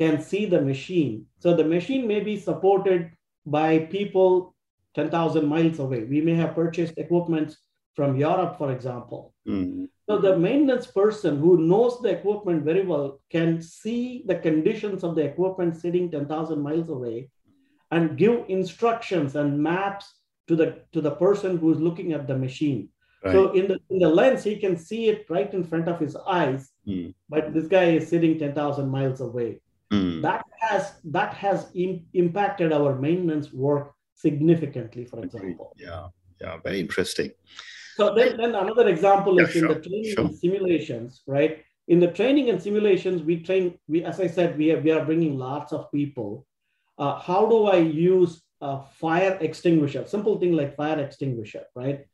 can 0.02 0.20
see 0.20 0.44
the 0.46 0.60
machine. 0.60 1.14
So 1.38 1.48
the 1.54 1.68
machine 1.76 2.06
may 2.12 2.20
be 2.20 2.36
supported 2.48 3.10
by 3.46 3.70
people 3.96 4.54
10,000 4.94 5.46
miles 5.46 5.78
away. 5.78 6.04
We 6.04 6.20
may 6.20 6.34
have 6.34 6.54
purchased 6.54 6.94
equipment 6.98 7.56
from 7.94 8.16
Europe, 8.16 8.58
for 8.58 8.72
example. 8.72 9.34
Mm. 9.46 9.88
So 10.08 10.18
the 10.18 10.36
maintenance 10.36 10.86
person 10.86 11.38
who 11.38 11.52
knows 11.70 12.00
the 12.00 12.10
equipment 12.18 12.64
very 12.64 12.84
well 12.84 13.20
can 13.30 13.62
see 13.62 14.24
the 14.26 14.38
conditions 14.48 15.04
of 15.04 15.14
the 15.14 15.22
equipment 15.22 15.76
sitting 15.76 16.10
10,000 16.10 16.60
miles 16.60 16.88
away 16.88 17.30
and 17.90 18.16
give 18.16 18.44
instructions 18.48 19.36
and 19.36 19.62
maps 19.68 20.06
to 20.48 20.56
the 20.56 20.68
to 20.94 21.00
the 21.00 21.14
person 21.24 21.58
who's 21.58 21.80
looking 21.86 22.12
at 22.12 22.26
the 22.26 22.36
machine. 22.36 22.88
Right. 23.24 23.32
So 23.34 23.40
in 23.52 23.68
the 23.70 23.78
in 23.90 23.98
the 24.04 24.08
lens, 24.08 24.42
he 24.42 24.56
can 24.64 24.76
see 24.76 25.02
it 25.12 25.26
right 25.34 25.52
in 25.58 25.62
front 25.70 25.88
of 25.88 26.00
his 26.00 26.16
eyes, 26.16 26.62
Mm. 26.86 27.14
but 27.28 27.54
this 27.54 27.68
guy 27.76 27.86
is 27.98 28.08
sitting 28.08 28.38
10,000 28.38 28.88
miles 28.88 29.20
away. 29.20 29.60
Mm. 29.92 30.22
That 30.22 30.44
has 30.60 30.94
that 31.04 31.34
has 31.34 31.70
im- 31.74 32.06
impacted 32.14 32.72
our 32.72 32.98
maintenance 32.98 33.52
work 33.52 33.92
significantly, 34.14 35.04
for 35.04 35.22
example. 35.22 35.74
Yeah. 35.78 36.08
Yeah. 36.40 36.56
Very 36.64 36.80
interesting. 36.80 37.30
So 37.96 38.14
then, 38.14 38.38
then 38.38 38.54
another 38.54 38.88
example 38.88 39.36
Yeah, 39.38 39.46
is 39.46 39.56
in 39.56 39.68
the 39.68 39.80
training 39.80 40.14
sure. 40.14 40.24
and 40.24 40.34
simulations, 40.34 41.22
right? 41.26 41.62
In 41.88 42.00
the 42.00 42.10
training 42.10 42.48
and 42.48 42.60
simulations, 42.60 43.22
we 43.22 43.42
train. 43.42 43.78
We, 43.86 44.02
as 44.02 44.18
I 44.18 44.28
said, 44.28 44.56
we 44.56 44.72
are, 44.72 44.80
we 44.80 44.90
are 44.92 45.04
bringing 45.04 45.36
lots 45.36 45.72
of 45.72 45.92
people. 45.92 46.46
Uh, 46.96 47.18
how 47.18 47.46
do 47.46 47.66
I 47.66 47.76
use 47.76 48.42
a 48.62 48.80
fire 49.00 49.36
extinguisher? 49.40 50.06
Simple 50.06 50.38
thing 50.40 50.52
like 50.52 50.74
fire 50.74 51.00
extinguisher, 51.00 51.64
right? 51.74 52.06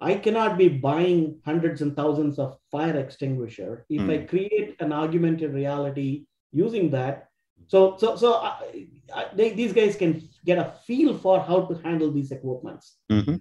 I 0.00 0.14
cannot 0.14 0.56
be 0.56 0.68
buying 0.68 1.40
hundreds 1.44 1.82
and 1.82 1.96
thousands 1.96 2.38
of 2.38 2.56
fire 2.70 2.96
extinguisher 2.96 3.84
if 3.90 4.08
I 4.08 4.18
create 4.18 4.76
an 4.78 4.92
augmented 4.92 5.52
reality 5.52 6.26
using 6.52 6.90
that. 6.90 7.28
So 7.66 7.96
so 7.98 8.16
so 8.16 8.34
I, 8.34 8.86
I, 9.14 9.26
they, 9.34 9.50
these 9.50 9.72
guys 9.72 9.96
can 9.96 10.22
get 10.44 10.58
a 10.58 10.72
feel 10.86 11.16
for 11.18 11.40
how 11.40 11.66
to 11.66 11.74
handle 11.84 12.10
these 12.10 12.30
equipments 12.32 12.96
Mhm. 13.10 13.40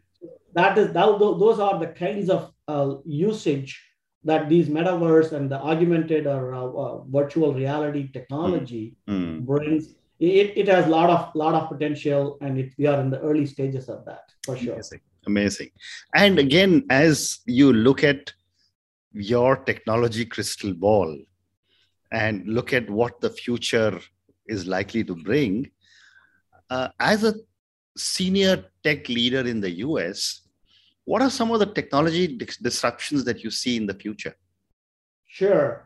that 0.54 0.78
is 0.78 0.92
that, 0.94 1.20
those 1.20 1.60
are 1.60 1.80
the 1.80 1.88
kinds 1.88 2.30
of 2.30 2.52
uh, 2.68 2.96
usage 3.06 3.82
that 4.24 4.50
these 4.50 4.68
metaverse 4.68 5.32
and 5.32 5.50
the 5.50 5.60
augmented 5.62 6.28
or 6.28 6.54
uh, 6.54 6.64
uh, 6.84 7.04
virtual 7.04 7.54
reality 7.54 8.12
technology 8.12 8.96
Mm. 9.08 9.46
brings 9.46 9.96
it, 10.20 10.58
it 10.58 10.68
has 10.68 10.86
a 10.88 10.90
lot 10.90 11.10
of 11.10 11.36
lot 11.36 11.54
of 11.54 11.70
potential 11.70 12.38
and 12.42 12.58
it, 12.58 12.74
we 12.78 12.88
are 12.88 13.00
in 13.00 13.10
the 13.10 13.20
early 13.22 13.46
stages 13.46 13.88
of 13.88 14.04
that 14.06 14.26
for 14.44 14.58
sure 14.58 14.74
Amazing. 14.74 15.02
Amazing. 15.28 15.72
And 16.16 16.40
again, 16.40 16.86
as 16.90 17.40
you 17.46 17.72
look 17.74 18.04
at 18.04 18.34
your 19.14 19.58
technology 19.58 20.26
crystal 20.26 20.74
ball 20.74 21.18
and 22.12 22.46
look 22.48 22.74
at 22.74 22.90
what 22.90 23.20
the 23.22 23.30
future 23.30 24.00
is 24.48 24.66
likely 24.66 25.04
to 25.04 25.16
bring, 25.16 25.70
uh, 26.70 26.90
as 27.00 27.24
a 27.24 27.34
senior 27.98 28.66
tech 28.84 29.10
leader 29.10 29.42
in 29.42 29.60
the 29.62 29.72
US, 29.86 30.42
what 31.06 31.22
are 31.22 31.30
some 31.30 31.52
of 31.52 31.60
the 31.60 31.66
technology 31.66 32.28
dis- 32.28 32.58
disruptions 32.58 33.24
that 33.26 33.44
you 33.44 33.52
see 33.52 33.78
in 33.78 33.86
the 33.86 33.94
future? 33.94 34.36
Sure. 35.26 35.86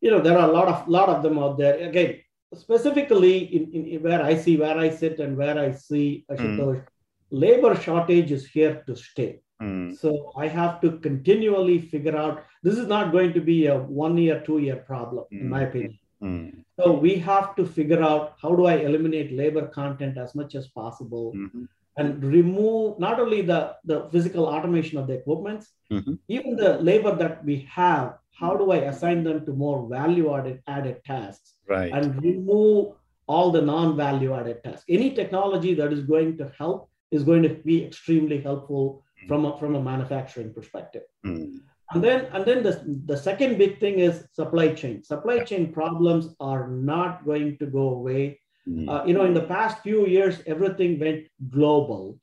You 0.00 0.10
know, 0.10 0.20
there 0.20 0.38
are 0.38 0.48
a 0.48 0.52
lot 0.52 0.68
of 0.68 0.88
lot 0.88 1.08
of 1.08 1.22
them 1.22 1.38
out 1.38 1.58
there. 1.58 1.88
Again, 1.88 2.20
specifically 2.54 3.38
in, 3.56 3.72
in, 3.72 3.86
in 3.86 4.02
where 4.02 4.22
I 4.22 4.36
see 4.36 4.56
where 4.56 4.78
I 4.78 4.90
sit 4.90 5.18
and 5.18 5.36
where 5.36 5.58
I 5.58 5.72
see 5.72 6.24
I 6.30 6.36
should 6.36 6.58
Mm. 6.58 6.84
labor 7.30 7.74
shortage 7.74 8.30
is 8.30 8.46
here 8.46 8.82
to 8.86 8.94
stay. 8.94 9.40
Mm, 9.62 9.96
So 9.96 10.32
I 10.36 10.46
have 10.48 10.80
to 10.82 10.98
continually 10.98 11.80
figure 11.80 12.16
out 12.16 12.44
this 12.64 12.76
is 12.82 12.86
not 12.94 13.12
going 13.12 13.32
to 13.34 13.40
be 13.52 13.58
a 13.66 13.76
one 14.04 14.16
year, 14.24 14.36
two 14.46 14.58
year 14.66 14.76
problem, 14.90 15.24
in 15.42 15.48
my 15.56 15.62
Mm. 15.64 15.68
opinion. 15.68 15.98
mm, 16.22 16.50
So 16.78 16.84
we 17.06 17.12
have 17.30 17.48
to 17.58 17.64
figure 17.78 18.02
out 18.10 18.24
how 18.42 18.50
do 18.58 18.64
I 18.72 18.76
eliminate 18.88 19.32
labor 19.40 19.64
content 19.80 20.14
as 20.24 20.30
much 20.40 20.54
as 20.60 20.66
possible 20.80 21.26
mhm, 21.34 21.68
and 22.00 22.24
remove 22.36 22.98
not 23.06 23.20
only 23.24 23.40
the, 23.52 23.60
the 23.90 23.98
physical 24.12 24.46
automation 24.54 24.96
of 25.00 25.06
the 25.10 25.16
equipment, 25.20 25.62
Mhm. 25.96 26.14
even 26.36 26.56
the 26.62 26.72
labor 26.90 27.12
that 27.22 27.44
we 27.48 27.56
have, 27.80 28.06
how 28.40 28.52
do 28.60 28.66
I 28.76 28.80
assign 28.92 29.22
them 29.28 29.38
to 29.46 29.52
more 29.64 29.78
value 29.98 30.26
added, 30.38 30.58
added 30.76 30.96
tasks 31.12 31.48
Right. 31.74 31.92
and 31.96 32.20
remove 32.28 32.94
all 33.32 33.48
the 33.56 33.62
non-value 33.74 34.32
added 34.40 34.58
tasks? 34.64 34.84
Any 34.98 35.08
technology 35.20 35.72
that 35.80 35.92
is 35.96 36.02
going 36.14 36.30
to 36.40 36.46
help 36.62 36.80
is 37.16 37.22
going 37.30 37.44
to 37.48 37.54
be 37.70 37.76
extremely 37.88 38.40
helpful 38.48 38.84
from 39.28 39.44
a, 39.48 39.52
from 39.60 39.72
a 39.76 39.82
manufacturing 39.92 40.50
perspective. 40.58 41.04
Mm, 41.24 41.60
And 41.92 42.02
then, 42.02 42.26
and 42.32 42.44
then 42.44 42.62
the, 42.62 42.82
the 43.06 43.16
second 43.16 43.58
big 43.58 43.78
thing 43.80 43.98
is 44.00 44.26
supply 44.32 44.72
chain. 44.74 45.02
Supply 45.02 45.40
chain 45.40 45.72
problems 45.72 46.34
are 46.40 46.68
not 46.68 47.24
going 47.24 47.58
to 47.58 47.66
go 47.66 47.90
away. 48.00 48.40
mm, 48.68 48.88
Uh, 48.88 49.04
you 49.06 49.14
know, 49.14 49.24
in 49.24 49.34
the 49.34 49.46
past 49.56 49.82
few 49.82 50.06
years, 50.06 50.42
everything 50.46 50.98
went 50.98 51.26
global. 51.50 52.18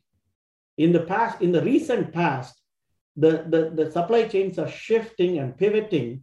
In 0.77 0.91
the 0.91 1.01
past, 1.01 1.41
in 1.41 1.51
the 1.51 1.61
recent 1.61 2.11
past, 2.13 2.61
the, 3.15 3.45
the, 3.49 3.71
the 3.75 3.91
supply 3.91 4.27
chains 4.27 4.57
are 4.57 4.67
shifting 4.69 5.37
and 5.39 5.57
pivoting 5.57 6.21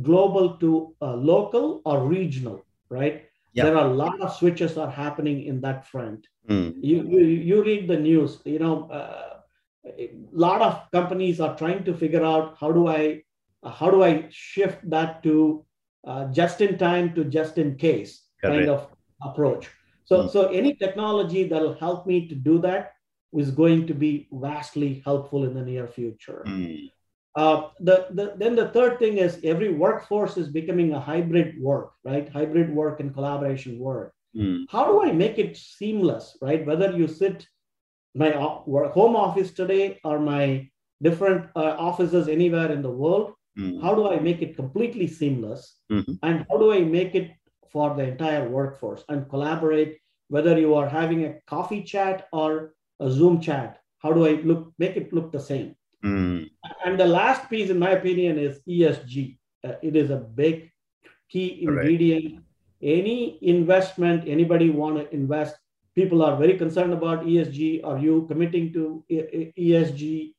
global 0.00 0.56
to 0.58 0.94
uh, 1.02 1.14
local 1.14 1.82
or 1.84 2.06
regional, 2.06 2.64
right? 2.88 3.24
Yeah. 3.52 3.64
There 3.64 3.76
are 3.76 3.88
a 3.90 3.94
lot 3.94 4.20
of 4.20 4.32
switches 4.32 4.76
are 4.78 4.90
happening 4.90 5.42
in 5.44 5.60
that 5.62 5.86
front 5.86 6.26
mm, 6.48 6.72
you 6.80 7.02
you, 7.08 7.20
you 7.50 7.62
read 7.62 7.86
the 7.88 7.96
news 7.98 8.40
you 8.44 8.58
know 8.58 8.88
uh, 8.90 9.31
a 9.86 10.10
lot 10.32 10.62
of 10.62 10.90
companies 10.92 11.40
are 11.40 11.56
trying 11.56 11.84
to 11.84 11.94
figure 11.94 12.24
out 12.24 12.56
how 12.60 12.70
do 12.72 12.86
i 12.88 13.22
how 13.80 13.90
do 13.90 14.02
i 14.02 14.26
shift 14.30 14.78
that 14.88 15.22
to 15.22 15.64
uh, 16.06 16.24
just 16.32 16.60
in 16.60 16.78
time 16.78 17.14
to 17.14 17.24
just 17.24 17.58
in 17.58 17.76
case 17.76 18.28
kind 18.46 18.68
Correct. 18.68 18.70
of 18.70 18.88
approach 19.22 19.68
so 20.04 20.22
Mm. 20.22 20.30
so 20.32 20.48
any 20.60 20.74
technology 20.74 21.42
that 21.48 21.62
will 21.62 21.78
help 21.86 22.06
me 22.06 22.28
to 22.28 22.34
do 22.34 22.58
that 22.60 22.92
is 23.42 23.50
going 23.50 23.86
to 23.86 23.94
be 23.94 24.28
vastly 24.32 25.02
helpful 25.04 25.44
in 25.44 25.54
the 25.54 25.62
near 25.62 25.86
future 25.88 26.42
mm, 26.46 26.90
uh, 27.36 27.70
the, 27.80 28.08
the, 28.10 28.34
then 28.36 28.54
the 28.54 28.68
third 28.68 28.98
thing 28.98 29.18
is 29.18 29.40
every 29.42 29.72
workforce 29.72 30.36
is 30.36 30.48
becoming 30.48 30.92
a 30.92 31.00
hybrid 31.00 31.60
work, 31.60 31.92
right? 32.04 32.28
Hybrid 32.28 32.74
work 32.74 33.00
and 33.00 33.14
collaboration 33.14 33.78
work. 33.78 34.12
mm, 34.36 34.64
How 34.68 34.84
do 34.86 35.02
I 35.02 35.12
make 35.12 35.38
it 35.38 35.56
seamless, 35.56 36.36
right? 36.42 36.66
Whether 36.66 36.92
you 36.92 37.08
sit 37.08 37.46
my 38.14 38.30
home 38.30 39.16
office 39.16 39.52
today 39.52 39.98
or 40.04 40.18
my 40.18 40.68
different 41.02 41.46
uh, 41.56 41.74
offices 41.78 42.28
anywhere 42.28 42.70
in 42.72 42.82
the 42.82 42.90
world, 42.90 43.32
mm, 43.58 43.80
how 43.82 43.94
do 43.94 44.08
I 44.08 44.18
make 44.20 44.42
it 44.42 44.56
completely 44.56 45.06
seamless? 45.06 45.80
Mhm. 45.90 46.18
And 46.22 46.44
how 46.48 46.58
do 46.58 46.72
I 46.72 46.80
make 46.80 47.14
it 47.14 47.30
for 47.70 47.94
the 47.94 48.04
entire 48.04 48.48
workforce 48.48 49.04
and 49.08 49.28
collaborate, 49.28 49.98
whether 50.28 50.58
you 50.58 50.74
are 50.74 50.88
having 50.88 51.24
a 51.24 51.40
coffee 51.46 51.82
chat 51.82 52.28
or 52.32 52.74
a 53.00 53.10
Zoom 53.10 53.40
chat? 53.40 53.78
How 53.98 54.12
do 54.12 54.26
I 54.26 54.32
look 54.42 54.72
make 54.78 54.96
it 54.96 55.12
look 55.12 55.32
the 55.32 55.40
same? 55.40 55.76
mm, 56.04 56.48
And 56.84 56.98
the 56.98 57.06
last 57.06 57.48
piece, 57.50 57.70
in 57.70 57.78
my 57.78 57.90
opinion, 57.90 58.38
is 58.38 58.60
ESG. 58.66 59.38
Uh, 59.64 59.74
it 59.82 59.96
is 59.96 60.10
a 60.10 60.16
big 60.16 60.70
key 61.28 61.62
ingredient. 61.62 62.44
Any 62.82 63.38
investment, 63.42 64.24
anybody 64.26 64.70
want 64.70 64.96
to 64.98 65.14
invest, 65.14 65.56
people 65.94 66.22
are 66.22 66.36
very 66.36 66.56
concerned 66.56 66.92
about 66.92 67.24
ESG. 67.24 67.84
Are 67.84 67.98
you 67.98 68.26
committing 68.28 68.72
to 68.72 69.04
ESG? 69.10 70.34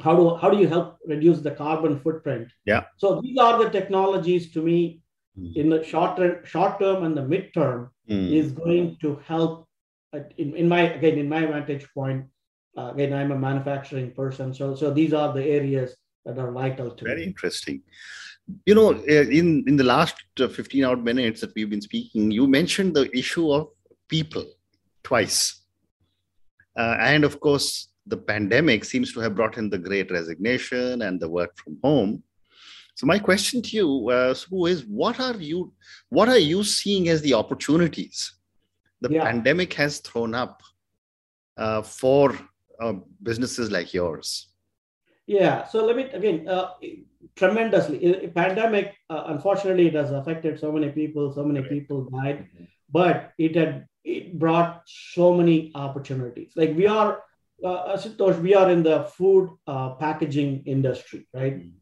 How 0.00 0.16
do 0.16 0.36
how 0.36 0.50
do 0.50 0.58
you 0.58 0.68
help 0.68 0.98
reduce 1.06 1.40
the 1.40 1.52
carbon 1.52 2.00
footprint? 2.00 2.48
Yeah. 2.64 2.84
So 2.96 3.20
these 3.20 3.38
are 3.38 3.62
the 3.62 3.70
technologies 3.70 4.50
to 4.52 4.62
me 4.62 5.02
Mm. 5.38 5.56
in 5.56 5.70
the 5.70 5.82
short 5.82 6.16
term, 6.16 6.44
short 6.44 6.78
term 6.78 7.04
and 7.04 7.16
the 7.16 7.22
midterm 7.22 7.88
mm. 8.08 8.32
is 8.32 8.52
going 8.52 8.96
to 9.00 9.16
help. 9.26 9.66
In, 10.36 10.54
in 10.54 10.68
my 10.68 10.92
again 10.92 11.16
in 11.16 11.26
my 11.26 11.46
vantage 11.46 11.88
point, 11.94 12.26
uh, 12.76 12.92
again 12.92 13.14
I'm 13.14 13.32
a 13.32 13.38
manufacturing 13.38 14.10
person, 14.10 14.52
so 14.52 14.74
so 14.74 14.92
these 14.92 15.14
are 15.14 15.32
the 15.32 15.42
areas 15.42 15.96
that 16.26 16.38
are 16.38 16.52
vital 16.52 16.90
to 16.90 17.04
Very 17.04 17.20
me. 17.20 17.26
interesting. 17.28 17.80
You 18.66 18.74
know, 18.74 18.90
uh, 18.92 19.26
in, 19.38 19.64
in 19.66 19.76
the 19.76 19.84
last 19.84 20.16
uh, 20.38 20.48
15 20.48 20.84
odd 20.84 21.02
minutes 21.02 21.40
that 21.40 21.54
we've 21.54 21.70
been 21.70 21.80
speaking, 21.80 22.30
you 22.30 22.46
mentioned 22.46 22.94
the 22.94 23.08
issue 23.16 23.50
of 23.50 23.68
people 24.16 24.44
twice. 25.02 25.38
Uh, 26.78 26.96
and 27.00 27.24
of 27.24 27.40
course, 27.40 27.68
the 28.06 28.16
pandemic 28.16 28.84
seems 28.84 29.12
to 29.12 29.20
have 29.20 29.34
brought 29.34 29.56
in 29.58 29.70
the 29.70 29.78
great 29.88 30.10
resignation 30.10 31.02
and 31.02 31.20
the 31.20 31.28
work 31.38 31.52
from 31.56 31.78
home. 31.82 32.22
So 32.94 33.06
my 33.06 33.18
question 33.18 33.62
to 33.62 33.70
you, 33.76 33.88
uh, 34.10 34.34
is 34.74 34.84
what 35.02 35.18
are 35.18 35.38
you 35.50 35.72
what 36.10 36.28
are 36.28 36.44
you 36.52 36.62
seeing 36.62 37.08
as 37.08 37.22
the 37.22 37.34
opportunities 37.42 38.18
the 39.00 39.10
yeah. 39.10 39.24
pandemic 39.24 39.72
has 39.74 39.98
thrown 40.06 40.34
up 40.34 40.62
uh, 41.56 41.82
for 41.82 42.38
uh, 42.82 42.94
businesses 43.22 43.70
like 43.70 43.94
yours? 43.94 44.48
Yeah. 45.26 45.66
So 45.70 45.86
let 45.86 45.96
me 45.96 46.04
again 46.20 46.48
uh, 46.48 46.68
tremendously. 47.36 47.96
Pandemic, 48.34 48.94
uh, 49.08 49.22
unfortunately, 49.34 49.86
it 49.86 49.94
has 49.94 50.10
affected 50.10 50.60
so 50.60 50.70
many 50.76 50.90
people. 50.90 51.32
So 51.32 51.44
many 51.44 51.62
people 51.66 51.98
died, 52.10 52.48
but 52.90 53.32
it 53.38 53.56
had 53.56 53.86
it 54.04 54.38
brought 54.38 54.82
so 54.86 55.34
many 55.34 55.72
opportunities. 55.74 56.52
Like 56.56 56.76
we 56.76 56.86
are, 56.86 57.22
uh, 57.64 57.96
Ashutosh, 57.96 58.40
we 58.40 58.54
are 58.54 58.70
in 58.70 58.82
the 58.82 59.04
food 59.04 59.50
uh, 59.66 59.90
packaging 59.94 60.64
industry, 60.66 61.28
right? 61.32 61.58
Mm-hmm. 61.58 61.76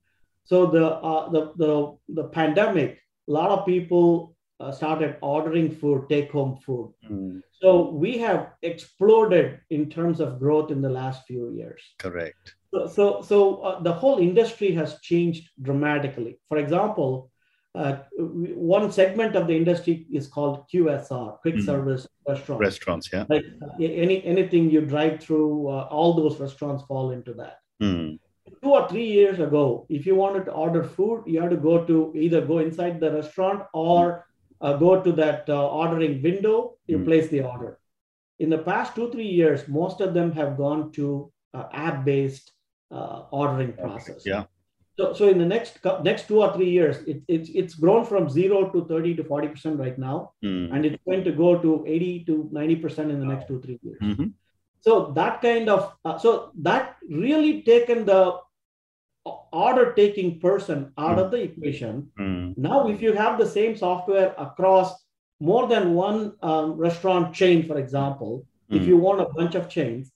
So 0.45 0.67
the, 0.67 0.87
uh, 0.87 1.31
the 1.31 1.53
the 1.57 1.97
the 2.09 2.25
pandemic, 2.25 3.01
a 3.29 3.33
lot 3.33 3.51
of 3.51 3.67
people 3.67 4.37
uh, 4.59 4.73
started 4.73 5.17
ordering 5.23 5.71
food, 5.71 6.09
take 6.09 6.31
home 6.31 6.59
food. 6.67 6.93
Mm-hmm. 7.05 7.39
So 7.63 7.91
we 7.91 8.19
have 8.19 8.53
exploded 8.63 9.61
in 9.71 9.89
terms 9.89 10.21
of 10.21 10.39
growth 10.39 10.71
in 10.71 10.83
the 10.83 10.89
last 10.89 11.27
few 11.27 11.51
years. 11.53 11.83
Correct. 11.99 12.57
So 12.73 12.87
so, 12.87 13.23
so 13.23 13.57
uh, 13.63 13.83
the 13.83 13.93
whole 13.93 14.19
industry 14.19 14.73
has 14.73 15.01
changed 15.01 15.49
dramatically. 15.63 16.39
For 16.49 16.59
example, 16.59 17.31
uh, 17.75 17.99
one 18.19 18.91
segment 18.91 19.37
of 19.37 19.47
the 19.47 19.57
industry 19.57 20.07
is 20.13 20.27
called 20.27 20.65
QSR, 20.73 21.39
quick 21.41 21.57
mm. 21.57 21.65
service 21.65 22.07
restaurants. 22.27 22.61
Restaurants, 22.61 23.11
yeah. 23.13 23.25
Like 23.29 23.45
any 23.81 24.25
anything 24.25 24.71
you 24.71 24.81
drive 24.81 25.21
through, 25.21 25.69
uh, 25.69 25.87
all 25.91 26.15
those 26.15 26.41
restaurants 26.41 26.83
fall 26.85 27.13
into 27.13 27.33
that. 27.35 27.61
Mm. 27.81 28.19
Two 28.63 28.71
or 28.71 28.89
three 28.89 29.07
years 29.07 29.39
ago, 29.39 29.87
if 29.89 30.05
you 30.05 30.17
wanted 30.17 30.47
to 30.47 30.53
order 30.53 30.83
food, 30.83 31.23
you 31.27 31.41
had 31.41 31.51
to 31.51 31.57
go 31.57 31.85
to 31.85 32.13
either 32.17 32.41
go 32.45 32.59
inside 32.59 32.99
the 32.99 33.13
restaurant 33.13 33.63
or 33.73 34.27
uh, 34.61 34.77
go 34.77 35.01
to 35.01 35.13
that 35.13 35.49
uh, 35.49 35.69
ordering 35.69 36.21
window. 36.23 36.77
You 36.89 36.99
mm. 36.99 37.05
place 37.05 37.29
the 37.29 37.43
order. 37.43 37.79
In 38.41 38.51
the 38.51 38.59
past 38.59 38.97
two 38.97 39.13
three 39.13 39.29
years, 39.29 39.69
most 39.69 40.01
of 40.01 40.13
them 40.13 40.33
have 40.33 40.57
gone 40.57 40.91
to 40.93 41.33
uh, 41.55 41.67
app-based 41.73 42.51
ordering 43.31 43.75
process. 43.75 44.23
Yeah 44.27 44.47
so, 45.01 45.15
so 45.15 45.29
in 45.29 45.39
the 45.39 45.47
next 45.47 45.79
next 46.05 46.29
two 46.29 46.43
or 46.43 46.53
three 46.53 46.69
years, 46.69 46.99
it, 47.07 47.23
it's 47.27 47.49
it's 47.55 47.75
grown 47.75 48.05
from 48.05 48.29
zero 48.29 48.69
to 48.69 48.85
30 48.85 49.15
to 49.17 49.25
40 49.25 49.49
percent 49.49 49.79
right 49.79 49.99
now, 49.99 50.33
mm. 50.45 50.71
and 50.73 50.85
it's 50.85 51.03
going 51.07 51.25
to 51.25 51.33
go 51.33 51.59
to 51.59 51.85
80 51.87 52.25
to 52.25 52.49
90 52.53 52.77
percent 52.77 53.11
in 53.11 53.19
the 53.19 53.25
next 53.25 53.49
two 53.49 53.61
three 53.63 53.79
years. 53.83 54.01
Mm-hmm. 54.03 54.27
So 54.81 55.13
that 55.17 55.41
kind 55.41 55.71
of 55.71 55.95
uh, 56.05 56.19
so 56.19 56.53
that 56.61 56.97
really 57.09 57.63
taken 57.63 58.05
the 58.05 58.41
order 59.53 59.93
taking 59.95 60.39
person 60.39 60.93
out 60.99 61.17
mm. 61.17 61.25
of 61.25 61.31
the 61.31 61.43
equation. 61.45 62.11
Mm. 62.19 62.59
Now, 62.59 62.89
if 62.89 63.01
you 63.01 63.15
have 63.15 63.39
the 63.39 63.47
same 63.47 63.77
software 63.77 64.35
across 64.37 64.95
more 65.41 65.67
than 65.67 65.95
one 65.95 66.35
um, 66.43 66.73
restaurant 66.75 67.35
chain, 67.35 67.67
for 67.67 67.79
example, 67.79 68.47
if 68.69 68.83
mm. 68.83 68.87
you 68.87 68.99
want 68.99 69.21
a 69.23 69.33
bunch 69.35 69.55
of 69.55 69.69
chains, 69.69 70.13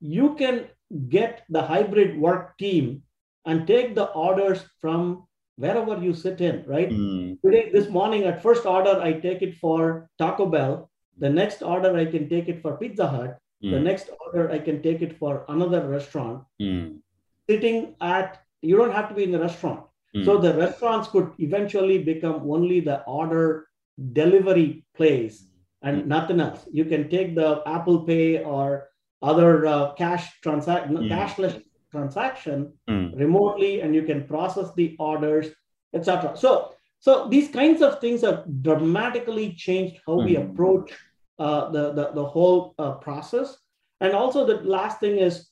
you 0.00 0.34
can 0.34 0.66
get 1.08 1.44
the 1.48 1.62
hybrid 1.62 2.18
work 2.18 2.58
team 2.58 3.02
and 3.46 3.66
take 3.66 3.94
the 3.94 4.06
orders 4.12 4.64
from 4.80 5.26
wherever 5.56 6.02
you 6.02 6.14
sit 6.14 6.40
in, 6.40 6.64
right? 6.66 6.90
Mm. 6.90 7.40
Today, 7.44 7.70
this 7.72 7.88
morning, 7.88 8.24
at 8.24 8.42
first 8.42 8.66
order, 8.66 9.00
I 9.00 9.12
take 9.12 9.42
it 9.42 9.56
for 9.56 10.08
Taco 10.18 10.46
Bell. 10.46 10.90
The 11.18 11.28
next 11.28 11.62
order, 11.62 11.96
I 11.96 12.06
can 12.06 12.28
take 12.28 12.48
it 12.48 12.62
for 12.62 12.76
Pizza 12.76 13.06
Hut. 13.06 13.38
Mm. 13.62 13.70
The 13.72 13.78
hmm. 13.78 13.84
next 13.84 14.10
order, 14.24 14.50
I 14.50 14.58
can 14.58 14.82
take 14.82 15.02
it 15.02 15.18
for 15.18 15.44
another 15.48 15.86
restaurant. 15.86 16.44
Mm. 16.60 17.00
Sitting 17.48 17.94
at, 18.00 18.40
you 18.62 18.76
don't 18.76 18.92
have 18.92 19.10
to 19.10 19.14
be 19.14 19.24
in 19.24 19.32
the 19.32 19.38
restaurant. 19.40 19.84
Hmm. 20.14 20.24
So 20.24 20.38
the 20.38 20.54
restaurants 20.54 21.08
could 21.08 21.32
eventually 21.38 21.98
become 21.98 22.50
only 22.50 22.80
the 22.80 23.02
order 23.04 23.68
delivery 24.14 24.86
place 24.96 25.44
and 25.82 26.02
hmm. 26.02 26.08
nothing 26.08 26.40
else. 26.40 26.64
You 26.72 26.86
can 26.86 27.10
take 27.10 27.34
the 27.34 27.62
Apple 27.66 28.00
Pay 28.06 28.42
or 28.42 28.88
other 29.20 29.66
uh, 29.66 29.92
cash 29.92 30.40
transaction, 30.40 30.96
cashless 30.96 31.62
transaction 31.90 32.72
mm. 32.88 33.18
remotely 33.18 33.80
and 33.80 33.94
you 33.94 34.02
can 34.02 34.26
process 34.26 34.72
the 34.74 34.96
orders 34.98 35.48
etc 35.94 36.36
so 36.36 36.72
so 37.00 37.28
these 37.28 37.48
kinds 37.48 37.82
of 37.82 38.00
things 38.00 38.20
have 38.20 38.44
dramatically 38.62 39.52
changed 39.54 40.00
how 40.06 40.14
mm. 40.14 40.24
we 40.24 40.34
hmm. 40.34 40.42
approach 40.42 40.92
uh, 41.38 41.70
the, 41.70 41.92
the, 41.92 42.10
the 42.12 42.24
whole 42.24 42.74
uh, 42.78 42.92
process 42.92 43.56
and 44.00 44.12
also 44.12 44.46
the 44.46 44.60
last 44.62 45.00
thing 45.00 45.18
is 45.18 45.48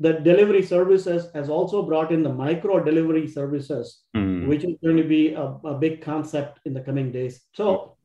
the 0.00 0.14
delivery 0.14 0.62
services 0.62 1.28
has 1.34 1.48
also 1.48 1.82
brought 1.82 2.12
in 2.12 2.22
the 2.22 2.32
micro 2.32 2.82
delivery 2.82 3.26
services 3.26 4.04
mm. 4.16 4.46
which 4.48 4.64
is 4.64 4.76
going 4.82 4.96
to 4.96 5.04
be 5.04 5.32
a, 5.32 5.42
a, 5.42 5.74
big 5.74 6.00
concept 6.00 6.60
in 6.64 6.72
the 6.72 6.80
coming 6.80 7.12
days 7.12 7.42
so 7.52 7.96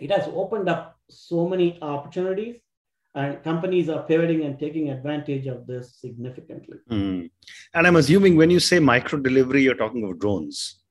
it 0.00 0.10
has 0.10 0.28
opened 0.34 0.68
up 0.68 0.98
so 1.08 1.48
many 1.48 1.78
opportunities 1.82 2.56
and 3.18 3.42
companies 3.42 3.88
are 3.88 4.02
pivoting 4.04 4.42
and 4.44 4.58
taking 4.58 4.90
advantage 4.90 5.46
of 5.46 5.66
this 5.66 5.96
significantly. 6.00 6.78
Mm. 6.90 7.30
And 7.74 7.86
I'm 7.86 7.96
assuming 7.96 8.36
when 8.36 8.50
you 8.50 8.60
say 8.60 8.78
micro 8.78 9.18
delivery, 9.18 9.62
you're 9.62 9.80
talking 9.82 10.04
of 10.04 10.18
drones. 10.20 10.82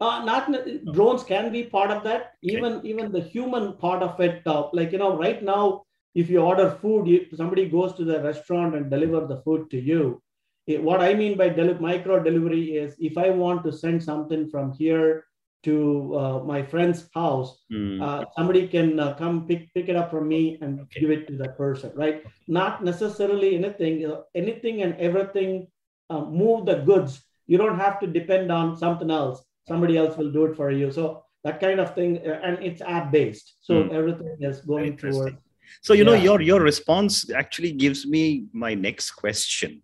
Uh, 0.00 0.24
not 0.24 0.50
drones 0.94 1.22
can 1.22 1.52
be 1.52 1.64
part 1.64 1.90
of 1.90 2.02
that. 2.04 2.32
Even 2.42 2.74
okay. 2.74 2.88
even 2.88 3.12
the 3.12 3.20
human 3.20 3.74
part 3.74 4.02
of 4.02 4.18
it, 4.20 4.42
uh, 4.46 4.68
like 4.72 4.92
you 4.92 4.98
know, 4.98 5.18
right 5.18 5.42
now, 5.42 5.82
if 6.14 6.30
you 6.30 6.38
order 6.40 6.70
food, 6.80 7.06
you, 7.06 7.26
somebody 7.34 7.68
goes 7.68 7.92
to 7.94 8.04
the 8.04 8.22
restaurant 8.22 8.74
and 8.74 8.90
deliver 8.90 9.26
the 9.26 9.42
food 9.42 9.70
to 9.70 9.78
you. 9.78 10.22
It, 10.66 10.82
what 10.82 11.02
I 11.02 11.12
mean 11.12 11.36
by 11.36 11.50
deli- 11.50 11.78
micro 11.78 12.22
delivery 12.22 12.76
is 12.76 12.96
if 12.98 13.18
I 13.18 13.28
want 13.28 13.62
to 13.64 13.72
send 13.72 14.02
something 14.02 14.48
from 14.48 14.72
here 14.72 15.26
to 15.62 16.16
uh, 16.16 16.38
my 16.44 16.62
friend's 16.62 17.08
house, 17.14 17.58
mm. 17.70 18.00
uh, 18.00 18.24
somebody 18.36 18.66
can 18.66 18.98
uh, 18.98 19.14
come 19.14 19.46
pick, 19.46 19.72
pick 19.74 19.88
it 19.88 19.96
up 19.96 20.10
from 20.10 20.28
me 20.28 20.58
and 20.60 20.80
okay. 20.80 21.00
give 21.00 21.10
it 21.10 21.26
to 21.28 21.36
that 21.36 21.56
person, 21.56 21.92
right? 21.94 22.24
Not 22.48 22.82
necessarily 22.82 23.56
anything, 23.56 24.10
anything 24.34 24.82
and 24.82 24.94
everything 24.96 25.66
uh, 26.08 26.24
move 26.24 26.66
the 26.66 26.76
goods. 26.76 27.22
You 27.46 27.58
don't 27.58 27.78
have 27.78 28.00
to 28.00 28.06
depend 28.06 28.50
on 28.50 28.76
something 28.76 29.10
else. 29.10 29.44
Somebody 29.68 29.96
else 29.96 30.16
will 30.16 30.32
do 30.32 30.46
it 30.46 30.56
for 30.56 30.70
you. 30.70 30.90
So 30.90 31.24
that 31.44 31.60
kind 31.60 31.80
of 31.80 31.94
thing, 31.94 32.18
uh, 32.26 32.40
and 32.42 32.58
it's 32.62 32.80
app 32.80 33.12
based. 33.12 33.56
So 33.60 33.84
mm. 33.84 33.92
everything 33.92 34.36
is 34.40 34.60
going 34.60 34.96
toward. 34.96 35.36
So 35.82 35.92
you 35.92 36.04
yeah. 36.04 36.10
know 36.10 36.14
your 36.14 36.40
your 36.40 36.60
response 36.60 37.30
actually 37.30 37.72
gives 37.72 38.06
me 38.06 38.46
my 38.52 38.74
next 38.74 39.12
question, 39.12 39.82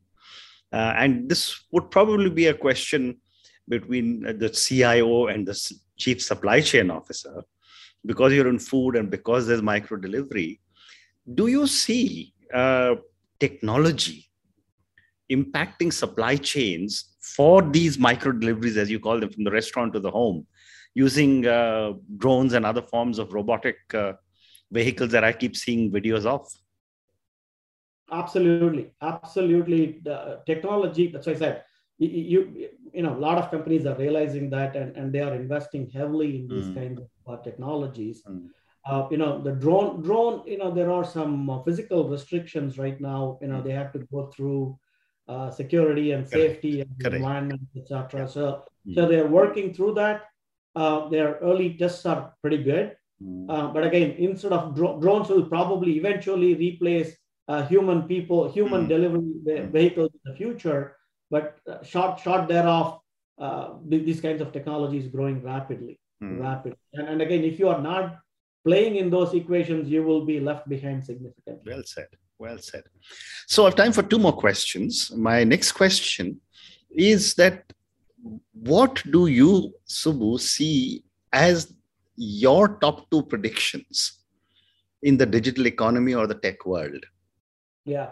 uh, 0.73 0.95
and 0.97 1.29
this 1.29 1.65
would 1.71 1.91
probably 1.91 2.29
be 2.29 2.47
a 2.47 2.55
question 2.55 3.21
between 3.69 4.21
the 4.39 4.49
CIO 4.49 5.27
and 5.27 5.47
the 5.47 5.73
chief 5.97 6.23
supply 6.23 6.61
chain 6.61 6.91
officer, 6.91 7.43
because 8.05 8.33
you're 8.33 8.49
in 8.49 8.59
food 8.59 8.97
and 8.97 9.11
because 9.11 9.47
there's 9.47 9.63
micro 9.63 9.97
delivery, 9.97 10.61
do 11.35 11.49
you 11.49 11.67
see 11.67 12.33
uh, 12.55 12.95
technology 13.41 14.27
impacting 15.31 15.93
supply 15.93 16.37
chains 16.37 17.17
for 17.21 17.63
these 17.63 17.99
micro 17.99 18.33
deliveries, 18.33 18.77
as 18.77 18.91
you 18.91 19.01
call 19.01 19.19
them, 19.19 19.31
from 19.31 19.45
the 19.45 19.51
restaurant 19.51 19.93
to 19.93 20.01
the 20.01 20.11
home, 20.11 20.47
using 20.95 21.47
uh, 21.47 21.93
drones 22.17 22.53
and 22.53 22.65
other 22.65 22.83
forms 22.83 23.19
of 23.19 23.33
robotic 23.33 23.77
uh, 23.95 24.13
vehicles 24.71 25.11
that 25.11 25.25
I 25.25 25.33
keep 25.33 25.57
seeing 25.57 25.91
videos 25.91 26.25
of? 26.25 26.47
Absolutely, 28.11 28.93
absolutely. 29.03 30.01
The 30.05 30.41
technology. 30.47 31.09
That's 31.09 31.27
why 31.27 31.33
I 31.33 31.37
said 31.37 31.65
you 31.99 32.69
know 33.03 33.15
a 33.15 33.23
lot 33.27 33.39
of 33.39 33.51
companies 33.51 33.85
are 33.87 33.97
realizing 33.97 34.49
that 34.51 34.75
and, 34.75 34.97
and 34.97 35.13
they 35.13 35.21
are 35.21 35.35
investing 35.35 35.89
heavily 35.91 36.37
in 36.37 36.49
these 36.49 36.67
mm. 36.67 36.75
kinds 36.75 37.01
of 37.01 37.09
uh, 37.29 37.43
technologies 37.43 38.23
mm. 38.29 38.47
uh, 38.89 39.07
you 39.11 39.19
know 39.19 39.43
the 39.43 39.53
drone 39.53 40.03
drone 40.03 40.43
you 40.47 40.59
know 40.59 40.71
there 40.71 40.91
are 40.91 41.05
some 41.05 41.51
uh, 41.51 41.63
physical 41.63 42.09
restrictions 42.09 42.79
right 42.79 43.01
now 43.01 43.39
you 43.43 43.49
know 43.49 43.61
mm. 43.61 43.65
they 43.65 43.73
have 43.73 43.93
to 43.93 44.01
go 44.13 44.27
through 44.35 44.79
uh, 45.29 45.51
security 45.51 46.13
and 46.13 46.27
safety 46.27 46.81
and 46.81 46.91
Correct. 47.03 47.17
environment 47.17 47.61
etc 47.77 48.21
yeah. 48.21 48.27
so 48.27 48.63
mm. 48.87 48.95
so 48.95 49.07
they're 49.07 49.29
working 49.29 49.75
through 49.75 49.95
that 49.95 50.23
uh, 50.75 51.09
their 51.09 51.39
early 51.43 51.75
tests 51.75 52.07
are 52.07 52.33
pretty 52.41 52.63
good 52.63 52.97
mm. 53.23 53.75
but 53.75 53.85
again 53.85 54.13
instead 54.13 54.53
of 54.53 54.75
dro- 54.75 54.99
drones 55.01 55.29
will 55.29 55.47
probably 55.47 55.97
eventually 55.97 56.55
replace 56.55 57.15
human 57.69 58.03
people 58.03 58.51
human 58.51 58.87
mm. 58.87 58.89
delivery 58.89 59.67
vehicles 59.71 60.11
in 60.15 60.31
the 60.31 60.37
future 60.37 60.97
but 61.31 61.59
uh, 61.69 61.83
short 61.83 62.21
short 62.21 62.49
thereof, 62.49 63.01
uh, 63.39 63.75
these 63.87 64.21
kinds 64.21 64.41
of 64.41 64.53
technology 64.53 64.99
is 64.99 65.09
growing 65.09 65.43
rapidly, 65.43 65.99
mm. 66.23 66.41
rapidly. 66.41 66.79
And, 66.95 67.09
and 67.09 67.23
again, 67.23 67.45
if 67.45 67.59
you 67.59 67.69
are 67.69 67.81
not 67.81 68.19
playing 68.65 68.97
in 68.97 69.11
those 69.11 69.35
equations, 69.35 69.89
you 69.89 70.03
will 70.03 70.25
be 70.25 70.41
left 70.41 70.69
behind 70.69 71.05
significantly. 71.05 71.73
Well 71.73 71.83
said. 71.85 72.09
Well 72.39 72.59
said. 72.59 72.85
So 73.47 73.63
I 73.63 73.67
have 73.67 73.77
time 73.77 73.93
for 73.93 74.03
two 74.03 74.19
more 74.19 74.33
questions. 74.33 75.13
My 75.15 75.45
next 75.45 75.73
question 75.73 76.41
is 76.91 77.35
that 77.35 77.73
what 78.53 79.03
do 79.11 79.27
you, 79.27 79.73
Subbu, 79.89 80.41
see 80.41 81.05
as 81.33 81.73
your 82.17 82.77
top 82.79 83.11
two 83.11 83.23
predictions 83.23 84.21
in 85.03 85.17
the 85.17 85.27
digital 85.27 85.67
economy 85.67 86.15
or 86.15 86.27
the 86.27 86.35
tech 86.35 86.67
world? 86.67 87.05
Yeah. 87.85 88.11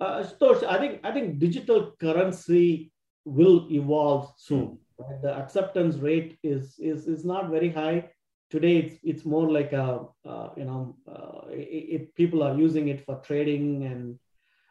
Uh, 0.00 0.24
so 0.24 0.66
I 0.68 0.78
think 0.78 1.00
I 1.04 1.12
think 1.12 1.38
digital 1.38 1.92
currency 2.00 2.90
will 3.24 3.68
evolve 3.70 4.32
soon. 4.36 4.78
Right? 4.98 5.20
The 5.22 5.36
acceptance 5.36 5.96
rate 5.96 6.38
is, 6.42 6.76
is 6.78 7.06
is 7.06 7.24
not 7.24 7.50
very 7.50 7.70
high 7.70 8.08
today. 8.50 8.76
It's 8.78 8.96
it's 9.02 9.24
more 9.24 9.50
like 9.50 9.72
a 9.72 10.06
uh, 10.26 10.48
you 10.56 10.64
know 10.64 10.96
uh, 11.06 11.48
it, 11.50 12.14
people 12.14 12.42
are 12.42 12.56
using 12.56 12.88
it 12.88 13.04
for 13.04 13.16
trading 13.16 13.84
and 13.84 14.18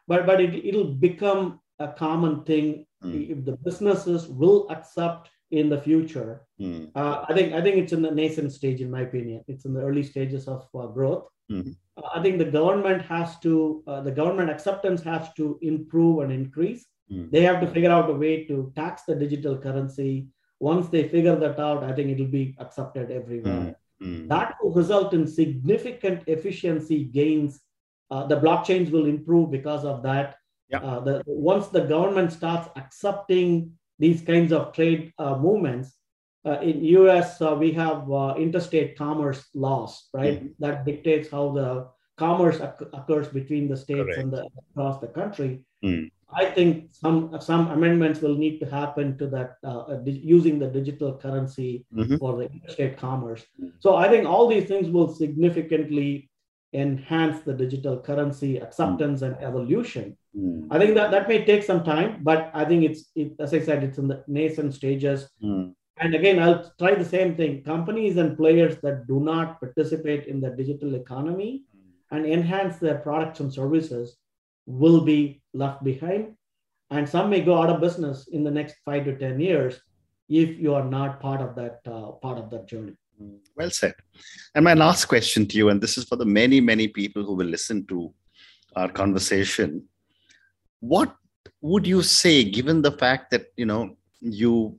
but 0.06 0.26
but 0.26 0.40
it 0.40 0.54
it'll 0.66 0.94
become 0.94 1.60
a 1.78 1.88
common 1.88 2.44
thing 2.44 2.86
mm. 3.02 3.30
if 3.30 3.44
the 3.44 3.56
businesses 3.56 4.28
will 4.28 4.68
accept 4.70 5.30
in 5.50 5.68
the 5.68 5.80
future. 5.80 6.42
Mm. 6.60 6.90
Uh, 6.94 7.24
I 7.28 7.34
think 7.34 7.52
I 7.52 7.60
think 7.60 7.76
it's 7.76 7.92
in 7.92 8.02
the 8.02 8.10
nascent 8.10 8.52
stage, 8.52 8.80
in 8.80 8.90
my 8.90 9.02
opinion. 9.02 9.44
It's 9.48 9.64
in 9.64 9.74
the 9.74 9.80
early 9.80 10.02
stages 10.02 10.46
of 10.46 10.68
uh, 10.74 10.86
growth. 10.86 11.28
Mm. 11.50 11.76
Uh, 11.96 12.08
I 12.14 12.22
think 12.22 12.38
the 12.38 12.44
government 12.44 13.02
has 13.02 13.38
to 13.40 13.82
uh, 13.86 14.00
the 14.00 14.10
government 14.10 14.50
acceptance 14.50 15.02
has 15.02 15.32
to 15.34 15.58
improve 15.62 16.20
and 16.22 16.32
increase. 16.32 16.86
Hmm. 17.08 17.28
They 17.30 17.42
have 17.42 17.60
to 17.60 17.66
figure 17.66 17.90
out 17.90 18.08
a 18.08 18.14
way 18.14 18.44
to 18.44 18.72
tax 18.76 19.02
the 19.02 19.14
digital 19.14 19.58
currency. 19.58 20.28
Once 20.60 20.88
they 20.88 21.08
figure 21.08 21.36
that 21.36 21.58
out, 21.58 21.82
I 21.82 21.92
think 21.92 22.10
it 22.10 22.18
will 22.18 22.28
be 22.30 22.54
accepted 22.58 23.10
everywhere. 23.10 23.76
Hmm. 24.00 24.28
That 24.28 24.56
will 24.62 24.72
result 24.72 25.12
in 25.12 25.26
significant 25.26 26.22
efficiency 26.26 27.04
gains. 27.04 27.60
Uh, 28.10 28.26
the 28.26 28.36
blockchains 28.36 28.90
will 28.90 29.06
improve 29.06 29.50
because 29.50 29.84
of 29.84 30.02
that. 30.02 30.36
Yep. 30.70 30.84
Uh, 30.84 31.00
the, 31.00 31.22
once 31.26 31.66
the 31.68 31.80
government 31.80 32.32
starts 32.32 32.68
accepting 32.76 33.72
these 33.98 34.22
kinds 34.22 34.52
of 34.52 34.72
trade 34.72 35.12
uh, 35.18 35.36
movements, 35.36 35.96
uh, 36.44 36.58
in 36.60 36.84
US 36.84 37.40
uh, 37.40 37.54
we 37.54 37.72
have 37.72 38.10
uh, 38.10 38.34
interstate 38.38 38.96
commerce 38.96 39.48
laws, 39.54 40.08
right? 40.14 40.38
Mm-hmm. 40.38 40.64
That 40.64 40.84
dictates 40.84 41.30
how 41.30 41.50
the 41.50 41.88
commerce 42.16 42.60
occurs 42.60 43.28
between 43.28 43.68
the 43.68 43.76
states 43.76 44.00
Correct. 44.00 44.18
and 44.18 44.32
the, 44.32 44.48
across 44.70 45.00
the 45.00 45.08
country. 45.08 45.64
Mm. 45.84 46.10
I 46.32 46.44
think 46.44 46.90
some 46.92 47.36
some 47.40 47.68
amendments 47.76 48.20
will 48.20 48.36
need 48.36 48.60
to 48.60 48.66
happen 48.66 49.18
to 49.18 49.26
that 49.28 49.56
uh, 49.64 49.98
using 50.04 50.58
the 50.58 50.68
digital 50.68 51.18
currency 51.18 51.84
mm-hmm. 51.94 52.16
for 52.16 52.36
the 52.36 52.46
interstate 52.52 52.96
commerce. 52.98 53.44
Mm. 53.60 53.72
So 53.80 53.96
I 53.96 54.08
think 54.08 54.26
all 54.26 54.46
these 54.46 54.68
things 54.68 54.88
will 54.90 55.12
significantly 55.12 56.30
enhance 56.72 57.40
the 57.42 57.52
digital 57.52 57.98
currency 57.98 58.58
acceptance 58.58 59.22
mm. 59.22 59.26
and 59.26 59.34
evolution. 59.42 60.16
Mm. 60.36 60.68
I 60.70 60.78
think 60.78 60.94
that 60.94 61.10
that 61.10 61.28
may 61.28 61.44
take 61.44 61.64
some 61.64 61.82
time, 61.82 62.20
but 62.22 62.50
I 62.54 62.64
think 62.64 62.84
it's 62.84 63.10
it, 63.16 63.32
as 63.40 63.52
I 63.52 63.60
said, 63.60 63.82
it's 63.82 63.98
in 63.98 64.06
the 64.06 64.22
nascent 64.28 64.74
stages. 64.74 65.28
Mm. 65.42 65.74
And 66.00 66.14
again, 66.14 66.38
I'll 66.38 66.72
try 66.78 66.94
the 66.94 67.04
same 67.04 67.36
thing. 67.36 67.62
Companies 67.62 68.16
and 68.16 68.36
players 68.36 68.78
that 68.82 69.06
do 69.06 69.20
not 69.20 69.60
participate 69.60 70.26
in 70.26 70.40
the 70.40 70.50
digital 70.50 70.94
economy 70.94 71.64
mm. 71.76 72.16
and 72.16 72.24
enhance 72.26 72.78
their 72.78 72.98
products 72.98 73.40
and 73.40 73.52
services 73.52 74.16
will 74.66 75.02
be 75.02 75.42
left 75.52 75.84
behind. 75.84 76.34
And 76.90 77.08
some 77.08 77.28
may 77.28 77.42
go 77.42 77.60
out 77.60 77.68
of 77.68 77.80
business 77.80 78.28
in 78.28 78.42
the 78.42 78.50
next 78.50 78.76
five 78.84 79.04
to 79.04 79.16
10 79.16 79.40
years 79.40 79.80
if 80.28 80.58
you 80.58 80.74
are 80.74 80.84
not 80.84 81.20
part 81.20 81.40
of 81.40 81.54
that 81.56 81.80
uh, 81.86 82.12
part 82.12 82.38
of 82.38 82.50
that 82.50 82.66
journey. 82.66 82.96
Well 83.56 83.70
said. 83.70 83.94
And 84.54 84.64
my 84.64 84.74
last 84.74 85.04
question 85.04 85.46
to 85.46 85.56
you, 85.56 85.68
and 85.68 85.80
this 85.80 85.98
is 85.98 86.04
for 86.04 86.16
the 86.16 86.24
many, 86.24 86.60
many 86.60 86.88
people 86.88 87.24
who 87.24 87.34
will 87.34 87.46
listen 87.46 87.86
to 87.86 88.12
our 88.76 88.88
conversation. 88.88 89.84
What 90.80 91.14
would 91.60 91.86
you 91.86 92.02
say, 92.02 92.44
given 92.44 92.80
the 92.80 92.92
fact 92.92 93.30
that 93.32 93.52
you 93.56 93.66
know 93.66 93.96
you 94.20 94.78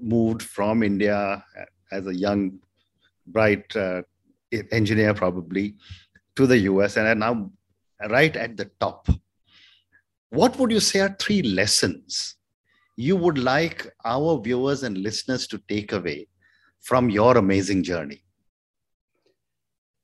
moved 0.00 0.42
from 0.42 0.82
India 0.82 1.42
as 1.90 2.06
a 2.06 2.14
young, 2.14 2.58
bright 3.26 3.74
uh, 3.76 4.02
engineer, 4.72 5.14
probably 5.14 5.76
to 6.36 6.46
the 6.46 6.58
US, 6.70 6.96
and 6.96 7.08
are 7.08 7.14
now 7.14 7.50
right 8.08 8.34
at 8.36 8.56
the 8.56 8.70
top? 8.80 9.08
What 10.30 10.58
would 10.58 10.70
you 10.70 10.80
say 10.80 11.00
are 11.00 11.16
three 11.18 11.42
lessons 11.42 12.36
you 12.96 13.16
would 13.16 13.38
like 13.38 13.86
our 14.04 14.40
viewers 14.40 14.82
and 14.82 14.98
listeners 14.98 15.46
to 15.46 15.58
take 15.68 15.92
away 15.92 16.28
from 16.80 17.08
your 17.10 17.38
amazing 17.38 17.82
journey? 17.82 18.22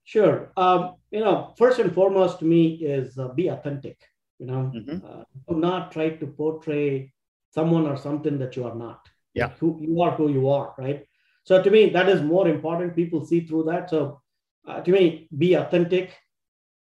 Sure. 0.04 0.52
Um, 0.56 0.96
you 1.10 1.20
know, 1.20 1.54
first 1.56 1.78
and 1.78 1.92
foremost 1.92 2.38
to 2.38 2.44
me 2.44 2.74
is 2.74 3.18
uh, 3.18 3.28
be 3.28 3.48
authentic. 3.48 3.98
You 4.38 4.46
know, 4.46 4.72
mm-hmm. 4.74 4.98
uh, 5.06 5.24
do 5.48 5.58
not 5.58 5.92
try 5.92 6.10
to 6.10 6.26
portray 6.26 7.12
someone 7.50 7.86
or 7.86 7.96
something 7.96 8.38
that 8.38 8.56
you 8.56 8.64
are 8.64 8.74
not. 8.74 9.08
Yeah. 9.34 9.50
Who 9.60 9.78
you 9.80 10.00
are, 10.02 10.12
who 10.12 10.30
you 10.30 10.48
are, 10.48 10.74
right? 10.78 11.06
So 11.44 11.62
to 11.62 11.70
me, 11.70 11.90
that 11.90 12.08
is 12.08 12.22
more 12.22 12.48
important. 12.48 12.96
People 12.96 13.24
see 13.24 13.40
through 13.40 13.64
that. 13.64 13.90
So 13.90 14.22
uh, 14.66 14.80
to 14.80 14.90
me, 14.90 15.28
be 15.36 15.54
authentic. 15.54 16.16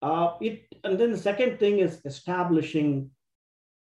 Uh, 0.02 0.34
it 0.42 0.66
and 0.84 1.00
then 1.00 1.12
the 1.12 1.18
second 1.18 1.60
thing 1.60 1.80
is 1.80 2.02
establishing 2.06 3.10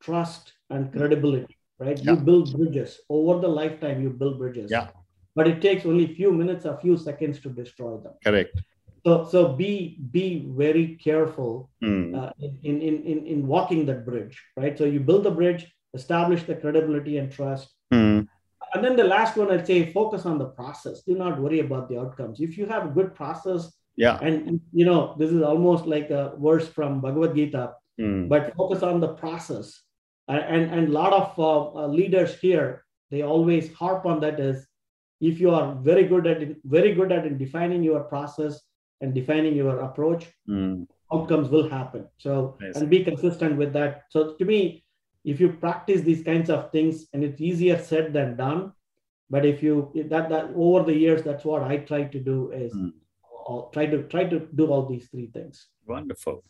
trust 0.01 0.53
and 0.69 0.91
credibility. 0.91 1.57
Right? 1.79 1.99
Yeah. 1.99 2.11
You 2.11 2.17
build 2.17 2.53
bridges 2.55 2.99
over 3.09 3.39
the 3.39 3.47
lifetime. 3.47 4.01
You 4.01 4.09
build 4.09 4.37
bridges. 4.37 4.71
Yeah 4.71 4.87
but 5.35 5.47
it 5.47 5.61
takes 5.61 5.85
only 5.85 6.05
a 6.05 6.15
few 6.15 6.31
minutes, 6.31 6.65
a 6.65 6.77
few 6.77 6.97
seconds 6.97 7.39
to 7.41 7.49
destroy 7.49 7.97
them. 7.97 8.13
Correct. 8.23 8.61
So, 9.05 9.27
so 9.29 9.53
be 9.53 9.99
be 10.11 10.47
very 10.55 10.95
careful 11.03 11.69
mm. 11.83 12.15
uh, 12.17 12.31
in, 12.39 12.81
in, 12.81 13.03
in, 13.03 13.27
in 13.27 13.47
walking 13.47 13.85
that 13.87 14.05
bridge, 14.05 14.41
right? 14.55 14.77
So 14.77 14.85
you 14.85 15.01
build 15.01 15.23
the 15.23 15.31
bridge, 15.31 15.69
establish 15.93 16.43
the 16.43 16.55
credibility 16.55 17.17
and 17.17 17.31
trust. 17.31 17.69
Mm. 17.93 18.27
And 18.73 18.83
then 18.83 18.95
the 18.95 19.03
last 19.03 19.37
one, 19.37 19.51
I'd 19.51 19.67
say 19.67 19.91
focus 19.91 20.25
on 20.25 20.37
the 20.37 20.45
process. 20.45 21.03
Do 21.03 21.15
not 21.15 21.39
worry 21.39 21.59
about 21.59 21.89
the 21.89 21.99
outcomes. 21.99 22.39
If 22.39 22.57
you 22.57 22.65
have 22.65 22.85
a 22.85 22.89
good 22.89 23.13
process, 23.13 23.71
yeah, 23.95 24.17
and 24.21 24.59
you 24.71 24.85
know, 24.85 25.15
this 25.19 25.31
is 25.31 25.43
almost 25.43 25.85
like 25.85 26.09
a 26.09 26.33
verse 26.39 26.67
from 26.67 26.99
Bhagavad 26.99 27.35
Gita, 27.35 27.73
mm. 28.01 28.27
but 28.27 28.55
focus 28.55 28.81
on 28.81 28.99
the 28.99 29.09
process. 29.09 29.81
And 30.27 30.71
and 30.71 30.87
a 30.87 30.91
lot 30.91 31.13
of 31.13 31.37
uh, 31.37 31.83
uh, 31.83 31.87
leaders 31.87 32.39
here, 32.39 32.85
they 33.11 33.21
always 33.21 33.71
harp 33.73 34.05
on 34.05 34.19
that 34.21 34.39
is 34.39 34.65
if 35.21 35.39
you 35.39 35.51
are 35.51 35.75
very 35.75 36.05
good 36.05 36.25
at 36.25 36.41
it, 36.41 36.57
very 36.65 36.93
good 36.93 37.11
at 37.11 37.37
defining 37.37 37.83
your 37.83 38.03
process 38.03 38.59
and 39.01 39.13
defining 39.13 39.55
your 39.55 39.81
approach, 39.81 40.27
mm. 40.49 40.87
outcomes 41.13 41.49
will 41.49 41.69
happen. 41.69 42.07
So 42.17 42.57
yes. 42.61 42.77
and 42.77 42.89
be 42.89 43.03
consistent 43.03 43.57
with 43.57 43.73
that. 43.73 44.03
So 44.09 44.33
to 44.33 44.45
me, 44.45 44.83
if 45.23 45.39
you 45.39 45.49
practice 45.49 46.01
these 46.01 46.23
kinds 46.23 46.49
of 46.49 46.71
things, 46.71 47.07
and 47.13 47.23
it's 47.23 47.41
easier 47.41 47.77
said 47.79 48.13
than 48.13 48.35
done, 48.35 48.73
but 49.29 49.45
if 49.45 49.63
you 49.63 49.91
that 50.09 50.29
that 50.29 50.51
over 50.55 50.83
the 50.83 50.95
years, 50.95 51.23
that's 51.23 51.45
what 51.45 51.63
I 51.63 51.77
try 51.77 52.03
to 52.03 52.19
do 52.19 52.51
is 52.51 52.73
mm. 52.73 52.91
try 53.71 53.85
to 53.85 54.03
try 54.03 54.25
to 54.25 54.39
do 54.55 54.67
all 54.67 54.85
these 54.85 55.07
three 55.07 55.27
things. 55.27 55.67
Wonderful. 55.87 56.43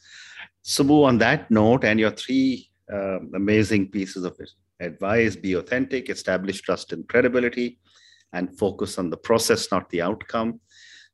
Subbu, 0.63 1.05
on 1.05 1.17
that 1.19 1.49
note, 1.49 1.83
and 1.83 1.99
your 1.99 2.11
three 2.11 2.71
uh, 2.91 3.19
amazing 3.35 3.89
pieces 3.89 4.23
of 4.23 4.37
advice: 4.79 5.35
be 5.35 5.53
authentic, 5.53 6.09
establish 6.09 6.61
trust 6.61 6.93
and 6.93 7.07
credibility 7.07 7.79
and 8.33 8.57
focus 8.57 8.97
on 8.97 9.09
the 9.09 9.17
process, 9.17 9.71
not 9.71 9.89
the 9.89 10.01
outcome. 10.01 10.59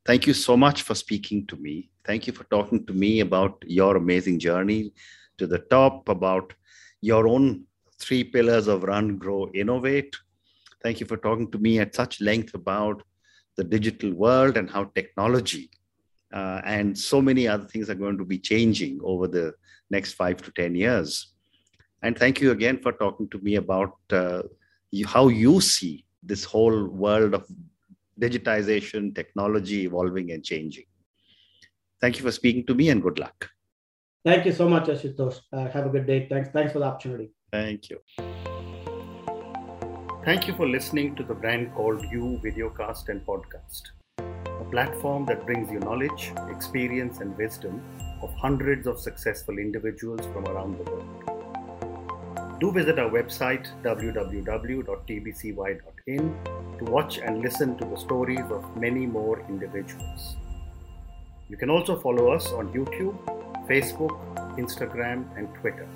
Thank 0.06 0.26
you 0.26 0.32
so 0.32 0.56
much 0.56 0.82
for 0.82 0.94
speaking 0.94 1.46
to 1.48 1.56
me. 1.56 1.90
Thank 2.04 2.26
you 2.26 2.32
for 2.32 2.44
talking 2.44 2.86
to 2.86 2.94
me 2.94 3.20
about 3.20 3.62
your 3.66 3.96
amazing 3.96 4.38
journey 4.38 4.92
to 5.36 5.46
the 5.46 5.58
top, 5.58 6.08
about 6.08 6.54
your 7.00 7.28
own 7.28 7.64
three 7.98 8.24
pillars 8.24 8.66
of 8.66 8.82
run, 8.84 9.16
grow, 9.16 9.48
innovate. 9.54 10.14
Thank 10.82 11.00
you 11.00 11.06
for 11.06 11.16
talking 11.16 11.50
to 11.50 11.58
me 11.58 11.78
at 11.78 11.94
such 11.94 12.20
length 12.20 12.54
about 12.54 13.02
the 13.56 13.64
digital 13.64 14.12
world 14.14 14.56
and 14.56 14.70
how 14.70 14.84
technology 14.84 15.70
uh, 16.32 16.60
and 16.64 16.96
so 16.96 17.20
many 17.20 17.48
other 17.48 17.64
things 17.64 17.90
are 17.90 17.94
going 17.94 18.18
to 18.18 18.24
be 18.24 18.38
changing 18.38 19.00
over 19.02 19.26
the 19.26 19.52
next 19.90 20.12
five 20.12 20.40
to 20.42 20.50
10 20.52 20.74
years. 20.74 21.32
And 22.02 22.16
thank 22.18 22.40
you 22.40 22.52
again 22.52 22.78
for 22.78 22.92
talking 22.92 23.28
to 23.30 23.38
me 23.38 23.56
about 23.56 23.96
uh, 24.10 24.42
you, 24.90 25.06
how 25.06 25.28
you 25.28 25.60
see 25.60 26.04
this 26.22 26.44
whole 26.44 26.86
world 26.88 27.34
of 27.34 27.46
digitization, 28.18 29.14
technology 29.14 29.84
evolving 29.84 30.30
and 30.32 30.44
changing. 30.44 30.84
Thank 32.00 32.18
you 32.18 32.24
for 32.24 32.32
speaking 32.32 32.64
to 32.66 32.74
me 32.74 32.88
and 32.88 33.02
good 33.02 33.18
luck. 33.18 33.50
Thank 34.24 34.44
you 34.44 34.52
so 34.52 34.68
much, 34.68 34.88
Ashutosh. 34.88 35.40
Uh, 35.52 35.68
have 35.68 35.86
a 35.86 35.88
good 35.88 36.06
day. 36.06 36.26
Thanks. 36.28 36.50
Thanks 36.50 36.72
for 36.72 36.78
the 36.80 36.84
opportunity. 36.84 37.30
Thank 37.52 37.88
you. 37.90 37.98
Thank 40.24 40.46
you 40.46 40.54
for 40.54 40.68
listening 40.68 41.16
to 41.16 41.22
the 41.22 41.34
brand 41.34 41.72
called 41.74 42.04
You 42.10 42.38
Videocast 42.44 43.08
and 43.08 43.24
Podcast, 43.24 43.82
a 44.18 44.64
platform 44.70 45.24
that 45.24 45.46
brings 45.46 45.72
you 45.72 45.80
knowledge, 45.80 46.32
experience, 46.50 47.20
and 47.20 47.34
wisdom 47.38 47.82
of 48.22 48.30
hundreds 48.34 48.86
of 48.86 49.00
successful 49.00 49.56
individuals 49.56 50.20
from 50.34 50.44
around 50.44 50.76
the 50.78 50.84
world. 50.90 51.06
Do 52.60 52.70
visit 52.70 52.98
our 52.98 53.08
website 53.08 53.66
www.tbcy.in 53.82 54.84
to 56.78 56.84
watch 56.84 57.16
and 57.16 57.40
listen 57.40 57.78
to 57.78 57.86
the 57.86 57.96
stories 57.96 58.50
of 58.50 58.76
many 58.76 59.06
more 59.06 59.40
individuals. 59.48 60.36
You 61.48 61.56
can 61.56 61.70
also 61.70 61.98
follow 61.98 62.30
us 62.30 62.52
on 62.52 62.70
YouTube, 62.74 63.16
Facebook, 63.70 64.18
Instagram, 64.58 65.24
and 65.38 65.48
Twitter. 65.54 65.88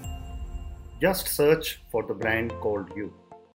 Just 1.00 1.26
search 1.26 1.82
for 1.90 2.04
the 2.04 2.14
brand 2.14 2.52
called 2.60 2.88
You. 2.94 3.12